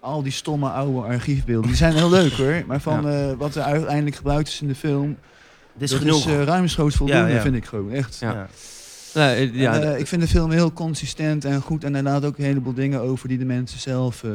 al 0.01 0.23
die 0.23 0.33
stomme 0.33 0.69
oude 0.69 1.07
archiefbeelden... 1.09 1.67
Die 1.69 1.77
zijn 1.77 1.95
heel 1.95 2.11
leuk 2.11 2.33
hoor, 2.33 2.63
maar 2.67 2.81
van 2.81 3.09
eh, 3.09 3.33
wat 3.39 3.55
er 3.55 3.63
uiteindelijk 3.63 4.17
gebruikt 4.17 4.49
is 4.49 4.61
in 4.61 4.69
de 4.69 4.75
film... 4.75 5.17
Dit 5.73 5.83
is 5.83 5.91
dat 5.91 5.99
genoeg. 6.01 6.27
is 6.27 6.33
eh, 6.33 6.43
ruimschoots 6.43 6.97
voldoende, 6.97 7.29
Ja, 7.29 7.35
ja. 7.35 7.41
vind 7.41 7.55
ik 7.55 7.65
gewoon, 7.65 7.91
echt. 7.93 8.21
Ja. 9.15 9.35
eh, 9.35 9.55
ja, 9.55 9.75
En, 9.75 9.93
eh, 9.95 9.99
ik 9.99 10.07
vind 10.07 10.23
de 10.23 10.29
film 10.29 10.51
heel 10.51 10.73
consistent 10.73 11.45
en 11.45 11.61
goed. 11.61 11.85
En 11.85 11.93
hij 11.93 12.03
laat 12.03 12.25
ook 12.25 12.39
een 12.39 12.45
heleboel 12.45 12.75
dingen 12.75 13.01
over 13.01 13.29
die 13.29 13.39
de 13.39 13.45
mensen 13.45 13.81
zelf 13.81 14.25
eh, 14.25 14.31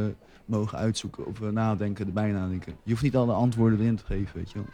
mogen 0.46 0.78
uitzoeken 0.78 1.26
of 1.26 1.40
we 1.40 1.52
nadenken, 1.52 2.06
erbij 2.06 2.32
nadenken. 2.32 2.74
Je 2.84 2.92
hoeft 2.92 3.04
niet 3.04 3.16
alle 3.16 3.34
antwoorden 3.34 3.80
erin 3.80 3.96
te 3.96 4.04
geven, 4.06 4.30
weet 4.34 4.52
je 4.52 4.58
wel. 4.58 4.68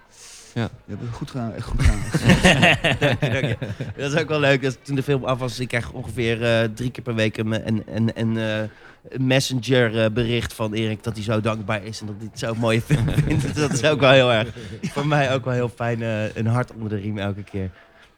Ja. 0.53 0.61
Je 0.85 0.91
hebt 0.93 1.01
het 1.01 1.15
goed 1.15 1.29
gedaan, 1.31 1.53
echt 1.53 1.65
goed 1.65 1.81
gedaan. 1.83 1.99
dank 2.99 3.19
je, 3.21 3.29
dank 3.29 3.45
je. 3.45 3.57
Dat 3.97 4.13
is 4.13 4.19
ook 4.19 4.27
wel 4.27 4.39
leuk. 4.39 4.61
Dat 4.61 4.77
toen 4.81 4.95
de 4.95 5.03
film 5.03 5.23
af 5.23 5.39
was, 5.39 5.59
ik 5.59 5.67
krijg 5.67 5.91
ongeveer 5.91 6.43
eh, 6.43 6.69
drie 6.73 6.91
keer 6.91 7.03
per 7.03 7.15
week 7.15 7.37
een, 7.37 7.67
een, 7.67 7.83
een, 7.87 8.11
een, 8.15 8.37
eh, 8.37 8.69
een 9.09 9.27
messenger 9.27 10.11
bericht 10.13 10.53
van 10.53 10.73
Erik 10.73 11.03
dat 11.03 11.13
hij 11.15 11.23
zo 11.23 11.41
dankbaar 11.41 11.83
is 11.83 11.99
en 11.99 12.05
dat 12.05 12.15
hij 12.17 12.27
het 12.31 12.39
zo'n 12.39 12.57
mooie 12.57 12.81
film 12.81 13.09
vindt. 13.25 13.55
Dat 13.55 13.71
is 13.71 13.83
ook 13.83 13.99
wel 13.99 14.11
heel 14.11 14.31
erg. 14.31 14.49
Voor 14.81 15.07
mij 15.07 15.33
ook 15.33 15.45
wel 15.45 15.53
heel 15.53 15.69
fijn. 15.75 16.01
eh, 16.01 16.35
een 16.35 16.47
hart 16.47 16.73
onder 16.73 16.89
de 16.89 16.95
riem 16.97 17.17
elke 17.17 17.43
keer. 17.43 17.69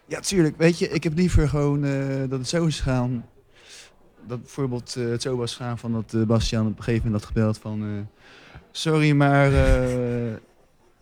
Ja, 0.05 0.19
tuurlijk. 0.19 0.57
Weet 0.57 0.79
je, 0.79 0.89
ik 0.89 1.03
heb 1.03 1.15
liever 1.15 1.49
gewoon 1.49 1.83
eh, 1.83 2.19
dat 2.29 2.39
het 2.39 2.47
zo 2.47 2.65
is 2.65 2.79
gegaan. 2.79 3.25
Dat 4.27 4.41
bijvoorbeeld 4.41 4.95
eh, 4.95 5.05
het 5.05 5.21
zo 5.21 5.35
was 5.35 5.55
gegaan 5.55 5.77
van 5.77 5.91
dat 5.91 6.13
eh, 6.13 6.21
Bastiaan 6.21 6.67
op 6.67 6.77
een 6.77 6.83
gegeven 6.83 7.05
moment 7.05 7.23
had 7.23 7.31
gebeld 7.33 7.57
van... 7.57 8.07
sorry, 8.71 9.11
maar 9.11 9.51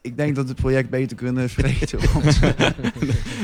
ik 0.01 0.17
denk 0.17 0.35
dat 0.35 0.47
het 0.47 0.57
project 0.57 0.89
beter 0.89 1.17
kunnen 1.17 1.49
vergeten. 1.49 1.99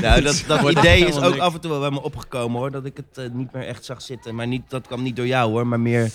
Nou, 0.02 0.22
dat, 0.22 0.44
dat 0.48 0.70
idee 0.70 1.06
is 1.06 1.20
ook 1.20 1.38
af 1.38 1.54
en 1.54 1.60
toe 1.60 1.70
wel 1.70 1.80
bij 1.80 1.90
me 1.90 2.02
opgekomen 2.02 2.58
hoor. 2.58 2.70
Dat 2.70 2.84
ik 2.84 2.96
het 2.96 3.34
niet 3.34 3.52
meer 3.52 3.66
echt 3.66 3.84
zag 3.84 4.02
zitten. 4.02 4.34
Maar 4.34 4.46
niet, 4.46 4.62
dat 4.68 4.86
kwam 4.86 5.02
niet 5.02 5.16
door 5.16 5.26
jou 5.26 5.50
hoor, 5.50 5.66
maar 5.66 5.80
meer 5.80 6.10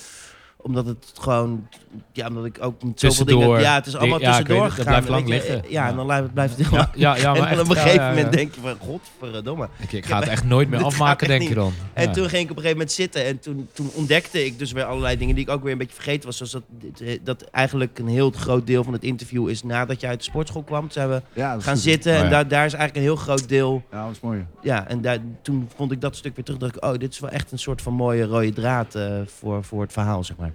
omdat 0.63 0.85
het 0.85 1.11
gewoon, 1.19 1.67
ja, 2.11 2.27
omdat 2.27 2.45
ik 2.45 2.57
ook 2.61 2.83
niet 2.83 2.99
zoveel 2.99 3.25
Tussendoor. 3.25 3.55
dingen, 3.55 3.61
ja, 3.69 3.75
het 3.75 3.85
is 3.85 3.95
allemaal 3.95 4.19
Ja, 4.19 4.27
tussendoor 4.27 4.55
het, 4.55 4.63
dat 4.65 4.71
gegaan. 4.85 5.03
blijft 5.03 5.09
lang 5.09 5.27
liggen. 5.27 5.55
Ja, 5.55 5.61
Ja. 5.69 5.87
en 5.89 5.95
dan 5.95 6.05
blijft, 6.05 6.33
blijft 6.33 6.57
het 6.57 6.67
heel 6.67 6.77
Ja, 6.77 6.89
ja, 6.95 7.15
ja, 7.15 7.33
en 7.35 7.39
maar 7.41 7.51
echt, 7.51 7.61
op 7.61 7.69
een 7.69 7.75
ja, 7.75 7.81
gegeven 7.81 8.03
ja, 8.03 8.09
moment 8.09 8.25
ja. 8.25 8.31
denk 8.31 8.55
je 8.55 8.61
van, 8.61 8.75
godverdomme. 8.79 9.69
Ik, 9.79 9.91
ik 9.91 10.05
ga 10.05 10.19
het 10.19 10.27
echt 10.27 10.43
nooit 10.45 10.69
meer 10.69 10.83
afmaken, 10.89 11.27
denk 11.27 11.41
je 11.41 11.53
dan. 11.53 11.73
En 11.93 12.07
Ja. 12.07 12.13
toen 12.13 12.29
ging 12.29 12.43
ik 12.43 12.49
op 12.51 12.57
een 12.57 12.61
gegeven 12.61 12.77
moment 12.77 12.91
zitten 12.91 13.25
en 13.25 13.39
toen, 13.39 13.67
toen 13.73 13.89
ontdekte 13.93 14.45
ik 14.45 14.59
dus 14.59 14.71
weer 14.71 14.83
allerlei 14.83 15.17
dingen 15.17 15.35
die 15.35 15.43
ik 15.43 15.49
ook 15.49 15.63
weer 15.63 15.71
een 15.71 15.77
beetje 15.77 15.95
vergeten 15.95 16.25
was. 16.25 16.37
Zoals 16.37 16.51
dat, 16.51 16.63
dit- 16.69 17.19
dat 17.25 17.41
eigenlijk 17.43 17.99
een 17.99 18.07
heel 18.07 18.31
groot 18.31 18.67
deel 18.67 18.83
van 18.83 18.93
het 18.93 19.03
interview 19.03 19.49
is 19.49 19.63
nadat 19.63 20.01
je 20.01 20.07
uit 20.07 20.17
de 20.17 20.23
sportschool 20.25 20.63
kwam. 20.63 20.81
Toen 20.81 20.91
zijn 20.91 21.09
we 21.09 21.21
ja, 21.33 21.53
dat 21.53 21.63
gaan 21.63 21.73
goed. 21.73 21.83
zitten 21.83 22.11
Oh, 22.11 22.17
en 22.17 22.23
ja. 22.23 22.29
daar, 22.29 22.47
daar 22.47 22.65
is 22.65 22.73
eigenlijk 22.73 22.95
een 22.95 23.13
heel 23.13 23.23
groot 23.23 23.49
deel 23.49 23.83
Ja, 23.91 24.03
dat 24.05 24.11
is 24.15 24.19
mooi. 24.21 24.45
ja, 24.61 24.87
en 24.87 25.01
daar, 25.01 25.17
toen 25.41 25.69
vond 25.75 25.91
ik 25.91 26.01
dat 26.01 26.15
stuk 26.15 26.35
weer 26.35 26.45
terug. 26.45 26.59
Dacht 26.59 26.75
ik, 26.75 26.83
oh, 26.83 26.91
dit 26.97 27.11
is 27.13 27.19
wel 27.19 27.29
echt 27.29 27.51
een 27.51 27.59
soort 27.59 27.81
van 27.81 27.93
mooie 27.93 28.25
rode 28.25 28.53
draad 28.53 28.95
eh, 28.95 29.11
voor, 29.25 29.63
voor 29.63 29.81
het 29.81 29.91
verhaal, 29.93 30.23
zeg 30.23 30.37
maar. 30.37 30.52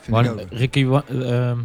Vind 0.00 0.16
Maar. 0.16 0.44
Ricky, 0.50 0.82
ehm, 0.84 1.58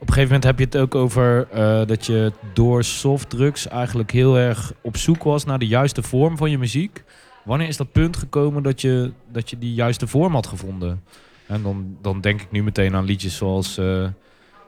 op 0.00 0.08
een 0.08 0.14
gegeven 0.14 0.22
moment 0.22 0.44
heb 0.44 0.58
je 0.58 0.64
het 0.64 0.76
ook 0.76 0.94
over 0.94 1.48
eh, 1.50 1.86
dat 1.86 2.06
je 2.06 2.32
door 2.54 2.84
softdrugs 2.84 3.68
eigenlijk 3.68 4.10
heel 4.10 4.38
erg 4.38 4.72
op 4.80 4.96
zoek 4.96 5.22
was 5.22 5.44
naar 5.44 5.58
de 5.58 5.66
juiste 5.66 6.02
vorm 6.02 6.36
van 6.36 6.50
je 6.50 6.58
muziek. 6.58 7.04
Wanneer 7.44 7.68
is 7.68 7.76
dat 7.76 7.92
punt 7.92 8.16
gekomen 8.16 8.62
dat 8.62 8.80
je, 8.80 9.12
dat 9.32 9.50
je 9.50 9.58
die 9.58 9.74
juiste 9.74 10.06
vorm 10.06 10.34
had 10.34 10.46
gevonden? 10.46 11.02
En 11.46 11.62
dan, 11.62 11.96
dan 12.02 12.20
denk 12.20 12.40
ik 12.40 12.50
nu 12.50 12.62
meteen 12.62 12.94
aan 12.94 13.04
liedjes 13.04 13.36
zoals 13.36 13.78
eh, 13.78 14.06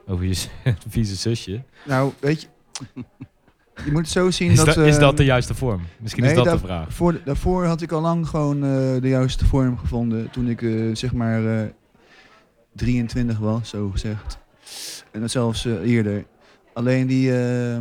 over 0.07 0.25
je 0.25 0.45
vieze 0.89 1.15
zusje. 1.15 1.63
Nou, 1.85 2.11
weet 2.19 2.41
je, 2.41 2.47
je 3.85 3.91
moet 3.91 4.01
het 4.01 4.09
zo 4.09 4.31
zien 4.31 4.51
Is 4.51 4.57
dat... 4.57 4.65
dat, 4.65 4.77
is 4.77 4.97
dat 4.99 5.17
de 5.17 5.25
juiste 5.25 5.53
vorm? 5.53 5.81
Misschien 5.99 6.23
is 6.23 6.33
dat 6.33 6.45
daar- 6.45 6.53
de 6.53 6.59
vraag. 6.59 6.93
Voor, 6.93 7.21
daarvoor 7.25 7.65
had 7.65 7.81
ik 7.81 7.91
al 7.91 8.01
lang 8.01 8.27
gewoon 8.27 8.55
eh, 8.63 9.01
de 9.01 9.09
juiste 9.09 9.45
vorm 9.45 9.77
gevonden. 9.77 10.29
Toen 10.29 10.49
ik 10.49 10.59
zeg 10.93 11.13
maar 11.13 11.41
23 12.75 13.37
was, 13.37 13.69
zo 13.69 13.89
gezegd. 13.89 14.37
En 15.11 15.21
dat 15.21 15.31
zelfs 15.31 15.65
eh, 15.65 15.91
eerder. 15.91 16.25
Alleen 16.73 17.07
die, 17.07 17.37
eh, 17.37 17.77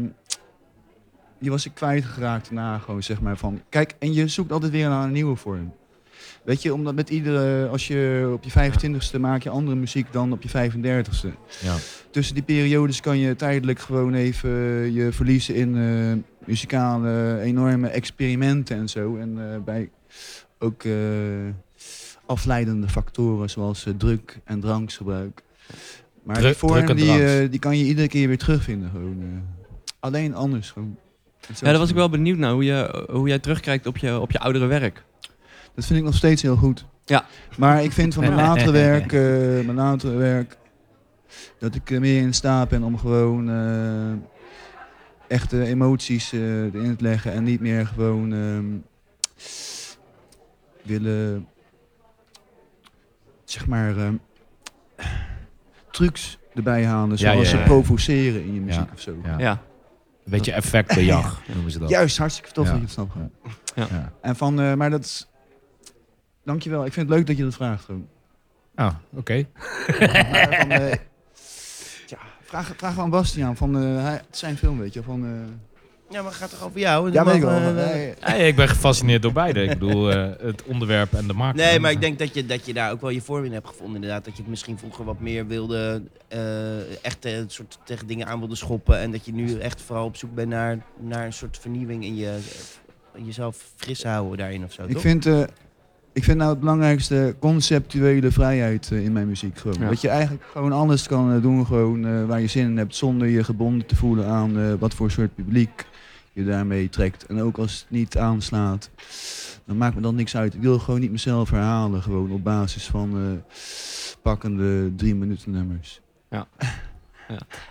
die 1.39 1.51
was 1.51 1.67
ik 1.67 1.75
kwijtgeraakt 1.75 2.45
daarna 2.45 2.79
gewoon 2.79 3.03
zeg 3.03 3.21
maar 3.21 3.37
van... 3.37 3.61
Kijk, 3.69 3.95
en 3.99 4.13
je 4.13 4.29
zoekt 4.29 4.53
altijd 4.53 4.73
weer 4.73 4.89
naar 4.89 5.05
een 5.05 5.13
nieuwe 5.13 5.37
vorm. 5.37 5.73
Weet 6.45 6.63
je, 6.63 6.75
omdat 6.75 6.95
met 6.95 7.11
iedere... 7.11 7.69
Als 7.69 7.87
je 7.87 8.31
op 8.33 8.45
je 8.45 8.51
25ste 8.51 9.21
maak 9.21 9.43
je 9.43 9.51
andere 9.51 9.77
muziek 9.77 10.13
dan 10.13 10.33
op 10.33 10.43
je 10.43 10.49
35ste. 10.49 11.29
Ja. 11.63 11.77
Tussen 12.11 12.35
die 12.35 12.45
periodes 12.45 13.01
kan 13.01 13.19
je 13.19 13.37
tijdelijk 13.37 13.79
gewoon 13.79 14.15
even 14.15 14.51
je 14.93 15.13
verliezen 15.13 15.55
in 15.55 15.77
eh, 15.77 16.47
muzikale 16.47 17.41
enorme 17.41 17.89
experimenten 17.89 18.77
en 18.77 18.89
zo. 18.89 19.17
En 19.17 19.53
eh, 19.53 19.59
bij 19.65 19.91
ook 20.59 20.85
eh, 20.85 20.93
afleidende 22.33 22.89
factoren 22.89 23.51
zoals 23.51 23.87
eh, 23.87 23.95
druk 23.97 24.41
en 24.45 24.61
drankgebruik. 24.61 25.43
Maar 26.23 26.37
Druk- 26.37 26.49
die 26.49 26.59
vorm 26.59 26.97
die, 26.97 27.25
eh, 27.25 27.51
die 27.51 27.59
kan 27.59 27.79
je 27.79 27.85
iedere 27.85 28.09
keer 28.09 28.29
weer 28.29 28.39
terugvinden. 28.39 28.91
Gewoon, 28.91 29.19
eh. 29.21 29.29
Alleen 30.01 30.35
anders 30.35 30.71
gewoon. 30.71 30.97
Ja, 31.49 31.71
daar 31.71 31.79
was 31.79 31.89
ik 31.89 31.95
wel 31.95 32.09
benieuwd 32.09 32.39
naar, 32.39 32.53
hoe, 32.53 32.65
je, 32.65 33.07
hoe 33.11 33.29
jij 33.29 33.39
terugkijkt 33.39 33.87
op 33.87 33.97
je, 33.97 34.21
op 34.21 34.31
je 34.31 34.39
oudere 34.39 34.67
werk. 34.67 35.05
Dat 35.75 35.85
vind 35.85 35.99
ik 35.99 36.05
nog 36.05 36.15
steeds 36.15 36.43
heel 36.43 36.57
goed. 36.57 36.85
Ja. 37.05 37.27
Maar 37.59 37.85
ik 37.85 37.93
vind 37.93 38.15
van 38.15 38.23
mijn 38.23 38.37
latere 38.47 38.71
werk, 38.71 39.13
eh, 39.13 39.21
mijn 39.65 39.75
latere 39.75 40.17
werk, 40.17 40.57
dat 41.59 41.75
ik 41.75 42.01
meer 42.01 42.21
in 42.23 42.35
staat 42.35 42.69
ben 42.69 42.83
om 42.83 42.99
gewoon 42.99 43.51
eh, 43.51 44.13
echte 45.29 45.65
emoties 45.65 46.33
eh, 46.33 46.41
erin 46.75 46.97
te 46.97 47.03
leggen 47.05 47.33
en 47.33 47.45
niet 47.45 47.61
meer 47.61 47.87
gewoon 47.87 48.33
ehm, 48.33 48.65
willen, 50.83 51.47
zeg 53.53 53.67
maar, 53.67 53.97
ehm, 53.97 54.15
trucs 55.91 56.39
erbij 56.55 56.85
halen, 56.87 57.11
Ja, 57.11 57.33
zoals 57.33 57.51
ja, 57.51 57.59
ze 57.59 57.63
provoceren 57.65 58.45
in 58.45 58.55
je 58.55 58.61
muziek 58.61 58.85
Ja. 58.85 58.91
of 58.95 59.01
zo. 59.01 59.17
Ja. 59.25 59.39
Ja. 59.39 59.51
Een 60.25 60.31
beetje 60.31 60.53
effectbejag 60.53 61.43
noemen 61.55 61.71
ze 61.73 61.79
dat. 61.79 61.89
Juist, 61.89 62.19
hartstikke 62.19 62.53
tof 62.53 62.65
Ja. 62.67 62.71
dat 62.71 62.81
je 62.81 62.85
het 62.87 62.95
snapt. 62.95 63.13
Ja. 63.75 64.13
En 64.21 64.37
van, 64.37 64.61
eh, 64.61 64.75
maar 64.75 64.91
dat 64.91 65.05
is, 65.05 65.29
dankjewel, 66.45 66.85
ik 66.87 66.93
vind 66.93 67.09
het 67.09 67.17
leuk 67.17 67.27
dat 67.27 67.37
je 67.37 67.43
dat 67.43 67.55
vraagt 67.55 67.85
gewoon. 67.85 68.09
Ah, 68.75 68.95
oké. 69.15 69.47
Van, 69.87 70.71
eh, 70.71 70.91
ja, 72.13 72.19
vraag, 72.43 72.73
vraag 72.77 72.99
aan 72.99 73.11
Bastiaan, 73.11 73.57
van, 73.57 73.77
eh, 73.77 74.03
hij, 74.03 74.13
het 74.13 74.27
is 74.33 74.39
zijn 74.39 74.57
film, 74.57 74.79
weet 74.79 74.93
je. 74.95 75.03
Van, 75.03 75.25
eh, 75.25 75.31
Ja, 76.13 76.23
maar 76.23 76.31
het 76.31 76.41
gaat 76.41 76.51
toch 76.51 76.65
over 76.65 76.81
jou? 76.81 77.13
ja, 77.13 77.33
ik 77.33 77.41
wel. 77.41 77.51
Eh, 77.51 77.65
maar, 77.65 77.77
eh, 77.77 78.29
Nee, 78.29 78.47
ik 78.47 78.57
ben 78.57 78.69
gefascineerd 78.69 79.23
door 79.23 79.33
beide. 79.33 79.63
Ik 79.63 79.79
bedoel, 79.79 80.11
eh, 80.11 80.31
het 80.41 80.63
onderwerp 80.65 81.13
en 81.13 81.27
de 81.27 81.33
maker. 81.33 81.57
Nee, 81.65 81.81
maar 81.81 81.91
ik 81.91 82.01
denk 82.01 82.19
dat 82.19 82.35
je, 82.35 82.47
dat 82.47 82.67
je 82.67 82.73
daar 82.73 82.93
ook 82.93 83.01
wel 83.01 83.11
je 83.11 83.21
vorm 83.21 83.45
in 83.45 83.53
hebt 83.53 83.67
gevonden. 83.67 83.95
Inderdaad, 83.95 84.25
dat 84.25 84.37
je 84.37 84.41
het 84.41 84.51
misschien 84.51 84.79
vroeger 84.79 85.05
wat 85.05 85.21
meer 85.21 85.47
wilde, 85.47 86.03
eh, 86.29 87.05
echt 87.05 87.25
het 87.25 87.53
soort 87.53 87.79
tegen 87.85 88.07
dingen 88.07 88.27
aan 88.27 88.39
wilde 88.39 88.55
schoppen. 88.57 88.99
En 88.99 89.11
dat 89.11 89.25
je 89.25 89.33
nu 89.33 89.59
echt 89.59 89.83
vooral 89.83 90.05
op 90.05 90.17
zoek 90.17 90.35
bent 90.35 90.49
naar, 90.49 90.79
naar 91.01 91.27
een 91.27 91.33
soort 91.33 91.59
vernieuwing 91.59 92.05
in 92.05 92.17
je, 92.17 92.39
in 93.15 93.25
jezelf 93.25 93.57
fris 93.77 94.03
houden 94.03 94.39
daarin 94.39 94.65
of 94.65 94.73
zo, 94.73 94.83
ik, 94.83 94.93
toch? 94.93 95.03
vind, 95.03 95.27
eh, 95.27 95.43
ik 96.13 96.25
vind 96.25 96.39
nou 96.39 96.51
het 96.51 96.61
belangrijkste 96.61 97.35
conceptuele 97.39 98.31
vrijheid 98.31 98.91
in 98.91 99.13
mijn 99.13 99.29
muziek. 99.29 99.59
Gewoon. 99.59 99.81
Ja. 99.81 99.89
Dat 99.89 100.01
je 100.01 100.09
eigenlijk 100.09 100.45
gewoon 100.53 100.73
alles 100.73 101.07
kan 101.07 101.41
doen 101.41 101.67
gewoon, 101.67 102.07
eh, 102.07 102.25
waar 102.25 102.41
je 102.41 102.47
zin 102.47 102.67
in 102.67 102.77
hebt, 102.77 102.97
zonder 102.97 103.29
je 103.29 103.45
gebonden 103.45 103.87
te 103.87 103.97
voelen 103.97 104.27
aan 104.27 104.59
eh, 104.59 104.73
wat 104.79 104.95
voor 104.95 105.11
soort 105.11 105.35
publiek 105.35 105.87
je 106.33 106.45
daarmee 106.45 106.89
trekt. 106.89 107.27
En 107.27 107.41
ook 107.41 107.59
als 107.59 107.73
het 107.81 107.87
niet 107.91 108.19
aanslaat, 108.19 108.91
dan 109.65 109.77
maakt 109.77 109.95
me 109.95 110.01
dan 110.01 110.15
niks 110.15 110.37
uit. 110.37 110.55
Ik 110.55 110.61
wil 110.61 110.79
gewoon 110.79 111.01
niet 111.01 111.11
mezelf 111.11 111.51
herhalen, 111.51 112.03
gewoon 112.03 112.31
op 112.31 112.45
basis 112.45 112.87
van 112.87 113.17
eh, 113.17 113.57
pakkende 114.23 114.95
drie 114.97 115.15
minuten 115.15 115.51
nummers. 115.51 116.01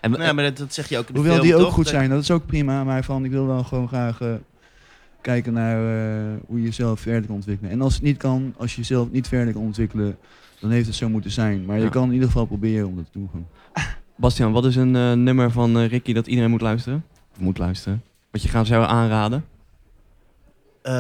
En, 0.02 0.12
Ja, 0.12 0.34
maar 0.34 0.44
dat, 0.44 0.58
dat 0.58 0.74
zeg 0.74 0.90
je 0.90 0.98
ook 0.98 1.08
in 1.08 1.14
de 1.14 1.20
Hoewel 1.20 1.36
film, 1.38 1.48
die 1.48 1.56
ook 1.56 1.62
toch? 1.66 1.74
goed 1.74 1.88
zijn, 1.88 2.10
dat 2.10 2.22
is 2.22 2.32
ook 2.32 2.46
prima. 2.46 2.84
Maar 2.84 3.04
van, 3.04 3.26
ik 3.26 3.32
wil 3.32 3.48
wel 3.48 3.64
gewoon 3.64 3.88
graag 3.88 4.22
eh, 4.22 4.34
kijken 5.22 5.54
naar 5.54 5.76
eh, 5.76 6.38
hoe 6.48 6.58
je 6.58 6.64
jezelf 6.64 7.00
verder 7.00 7.26
kan 7.26 7.36
ontwikkelen. 7.36 7.72
En 7.72 7.82
als 7.82 7.94
het 7.94 8.04
niet 8.04 8.18
kan, 8.18 8.54
als 8.58 8.72
je 8.72 8.78
jezelf 8.82 9.12
niet 9.12 9.28
verder 9.28 9.54
kan 9.54 9.62
ontwikkelen, 9.62 10.18
dan 10.60 10.70
heeft 10.72 10.86
het 10.88 10.96
zo 10.96 11.10
moeten 11.10 11.32
zijn. 11.32 11.66
Maar 11.66 11.78
je 11.78 11.84
Ja. 11.84 11.90
kan 11.90 12.08
in 12.08 12.14
ieder 12.14 12.28
geval 12.28 12.46
proberen 12.46 12.88
om 12.88 12.96
dat 12.96 13.06
te 13.06 13.12
doen. 13.20 13.30
Gewoon. 13.32 13.46
Bastiaan, 14.16 14.52
wat 14.52 14.66
is 14.66 14.76
een 14.76 15.24
nummer 15.24 15.52
van 15.52 15.78
Ricky 15.78 16.14
dat 16.14 16.28
iedereen 16.28 16.50
moet 16.50 16.62
luisteren? 16.62 17.06
Of 17.32 17.40
moet 17.40 17.58
luisteren? 17.58 18.02
Wat 18.32 18.42
je 18.42 18.48
graag 18.50 18.66
zou 18.68 18.86
aanraden? 18.86 19.46
Eh, 20.82 20.94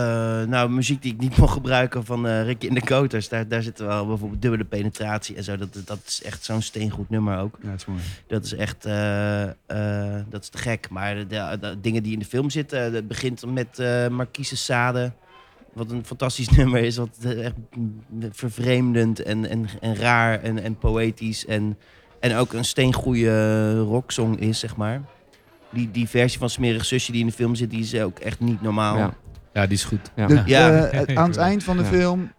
nou, 0.44 0.70
muziek 0.70 1.02
die 1.02 1.14
ik 1.14 1.20
niet 1.20 1.38
mocht 1.38 1.54
gebruiken 1.54 2.06
van 2.06 2.28
eh 2.28 2.44
Ricky 2.44 2.66
in 2.68 2.74
de 2.74 2.84
Koters. 2.86 3.30
Daar, 3.30 3.48
daar 3.48 3.62
zit 3.64 3.80
wel 3.80 4.08
bijvoorbeeld 4.08 4.42
dubbele 4.42 4.64
penetratie 4.66 5.36
en 5.36 5.44
zo. 5.44 5.58
Dat, 5.58 5.78
dat 5.86 6.00
is 6.08 6.24
echt 6.24 6.44
zo'n 6.44 6.62
steengoed 6.62 7.10
nummer 7.10 7.38
ook. 7.40 7.58
Ja, 7.62 7.70
het 7.70 7.80
is 7.80 7.86
mooi. 7.86 8.00
Dat 8.28 8.44
is 8.46 8.54
echt 8.54 8.86
eh, 8.86 9.44
eh, 9.44 10.24
dat 10.30 10.42
is 10.42 10.50
te 10.50 10.58
gek. 10.58 10.90
Maar 10.90 11.16
de, 11.16 11.28
de- 11.28 11.58
de 11.62 11.78
dingen 11.82 12.04
die 12.04 12.14
in 12.14 12.20
de 12.20 12.26
film 12.26 12.50
zitten, 12.50 12.94
het 12.94 13.08
begint 13.08 13.46
met 13.54 13.80
eh 13.80 14.08
Marquise 14.08 14.58
Sade. 14.58 15.12
Wat 15.74 15.92
een 15.92 16.06
fantastisch 16.06 16.50
nummer 16.58 16.84
is. 16.84 16.98
Wat 16.98 17.18
echt 17.24 17.54
vervreemdend 18.32 19.20
en, 19.24 19.50
en, 19.50 19.66
en 19.82 19.96
raar 19.96 20.42
en, 20.42 20.64
en 20.64 20.76
poëtisch. 20.78 21.46
En, 21.46 21.78
en 22.20 22.36
ook 22.36 22.54
een 22.54 22.66
steengoede 22.66 23.80
rocksong 23.80 24.40
is, 24.40 24.60
zeg 24.60 24.76
maar. 24.76 25.02
Die, 25.74 25.92
die 25.92 26.08
versie 26.10 26.40
van 26.40 26.50
Smerig 26.50 26.86
Zusje 26.86 27.12
die 27.12 27.22
in 27.22 27.28
de 27.28 27.34
film 27.34 27.56
zit, 27.56 27.70
die 27.70 27.80
is 27.82 27.96
ook 27.96 28.20
echt 28.20 28.40
niet 28.40 28.62
normaal. 28.62 28.98
Ja. 28.98 29.14
Ja, 29.54 29.64
die 29.66 29.74
is 29.78 29.84
goed. 29.84 30.12
Ja. 30.16 30.28
De- 30.28 30.44
Ja. 30.46 30.86
eh, 30.88 31.00
het- 31.00 31.16
aan 31.16 31.28
het 31.30 31.38
eind 31.38 31.64
van 31.64 31.78
de 31.78 31.84
Ja. 31.84 31.90
film, 31.90 32.32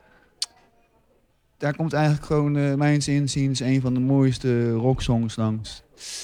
daar 1.59 1.77
komt 1.77 1.92
eigenlijk 1.92 2.25
gewoon, 2.27 2.57
eh 2.57 2.75
mijn 2.75 3.01
inziens, 3.07 3.61
een 3.61 3.81
van 3.81 3.95
de 3.95 4.01
mooiste 4.01 4.71
rocksongs 4.73 5.37
langs. 5.37 5.83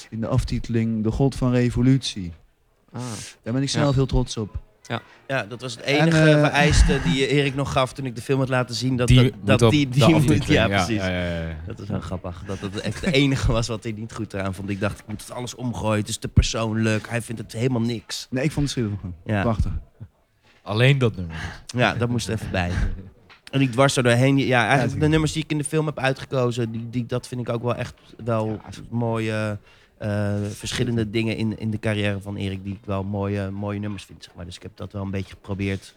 In 0.09 0.19
de 0.19 0.27
aftiteling 0.27 1.03
De 1.03 1.11
God 1.11 1.35
van 1.35 1.51
Revolutie. 1.51 2.31
Ah. 2.91 3.01
Daar 3.43 3.53
ben 3.53 3.61
ik 3.61 3.69
Ja. 3.69 3.79
zelf 3.79 3.95
heel 3.95 4.05
trots 4.05 4.37
op. 4.37 4.59
Ja, 5.27 5.43
dat 5.43 5.61
was 5.61 5.75
het 5.75 5.83
enige 5.83 6.17
En, 6.17 6.27
eh, 6.27 6.39
vereiste 6.43 6.99
die 7.03 7.27
Erik 7.27 7.55
nog 7.55 7.71
gaf 7.71 7.93
toen 7.93 8.05
ik 8.05 8.15
de 8.15 8.21
film 8.21 8.39
had 8.39 8.49
laten 8.49 8.75
zien. 8.75 8.95
Dat, 8.95 9.07
Die 9.07 9.33
dat, 9.43 9.59
dat 9.59 9.71
die, 9.71 9.89
die 9.89 10.03
moet, 10.05 10.13
aftiteling. 10.15 10.45
ja, 10.47 10.67
precies. 10.67 11.01
Ja, 11.03 11.07
ja, 11.09 11.23
ja, 11.23 11.41
ja. 11.47 11.55
Dat 11.65 11.79
is 11.79 11.87
wel 11.87 11.99
grappig. 11.99 12.43
Dat 12.45 12.59
het 12.59 12.79
echt 12.79 13.05
het 13.05 13.13
enige 13.13 13.51
was 13.51 13.67
wat 13.67 13.83
hij 13.83 13.91
niet 13.91 14.13
goed 14.13 14.33
eraan 14.33 14.53
vond. 14.53 14.69
Ik 14.69 14.79
dacht, 14.79 14.99
ik 14.99 15.07
moet 15.07 15.21
het 15.21 15.31
alles 15.31 15.55
omgooien. 15.55 15.99
Het 15.99 16.09
is 16.09 16.17
te 16.17 16.27
persoonlijk. 16.27 17.09
Hij 17.09 17.21
vindt 17.21 17.41
het 17.41 17.51
helemaal 17.51 17.81
niks. 17.81 18.27
Nee, 18.29 18.43
ik 18.43 18.51
vond 18.51 18.65
het 18.65 18.75
schitterend 18.77 19.01
gewoon. 19.01 19.35
Ja. 19.37 19.41
Prachtig. 19.41 19.71
Alleen 20.61 20.97
dat 20.97 21.15
nummer. 21.15 21.35
Ja, 21.65 21.93
dat 21.93 22.09
moest 22.09 22.27
er 22.27 22.33
even 22.33 22.51
bij. 22.51 22.71
En 23.51 23.61
ik 23.61 23.71
dwars 23.71 23.95
er 23.97 24.03
doorheen. 24.03 24.37
Ja, 24.37 24.61
eigenlijk 24.67 24.93
Ja, 24.93 24.99
de 24.99 25.07
nummers 25.07 25.31
die 25.31 25.43
ik 25.43 25.51
in 25.51 25.57
de 25.57 25.63
film 25.63 25.85
heb 25.85 25.99
uitgekozen, 25.99 26.71
die, 26.71 26.89
die, 26.89 27.05
dat 27.05 27.27
vind 27.27 27.41
ik 27.41 27.49
ook 27.49 27.61
wel 27.63 27.75
echt 27.75 27.93
wel 28.23 28.61
mooie, 28.89 29.57
eh, 29.99 30.33
verschillende 30.49 31.09
dingen 31.09 31.37
in, 31.37 31.57
in 31.57 31.71
de 31.71 31.79
carrière 31.79 32.21
van 32.21 32.35
Erik 32.35 32.63
die 32.63 32.73
ik 32.73 32.85
wel 32.85 33.03
mooie, 33.03 33.49
mooie 33.51 33.79
nummers 33.79 34.03
vind. 34.03 34.23
Zeg 34.23 34.35
maar. 34.35 34.45
Dus 34.45 34.55
ik 34.55 34.61
heb 34.61 34.71
dat 34.75 34.91
wel 34.91 35.01
een 35.01 35.11
beetje 35.11 35.33
geprobeerd 35.33 35.95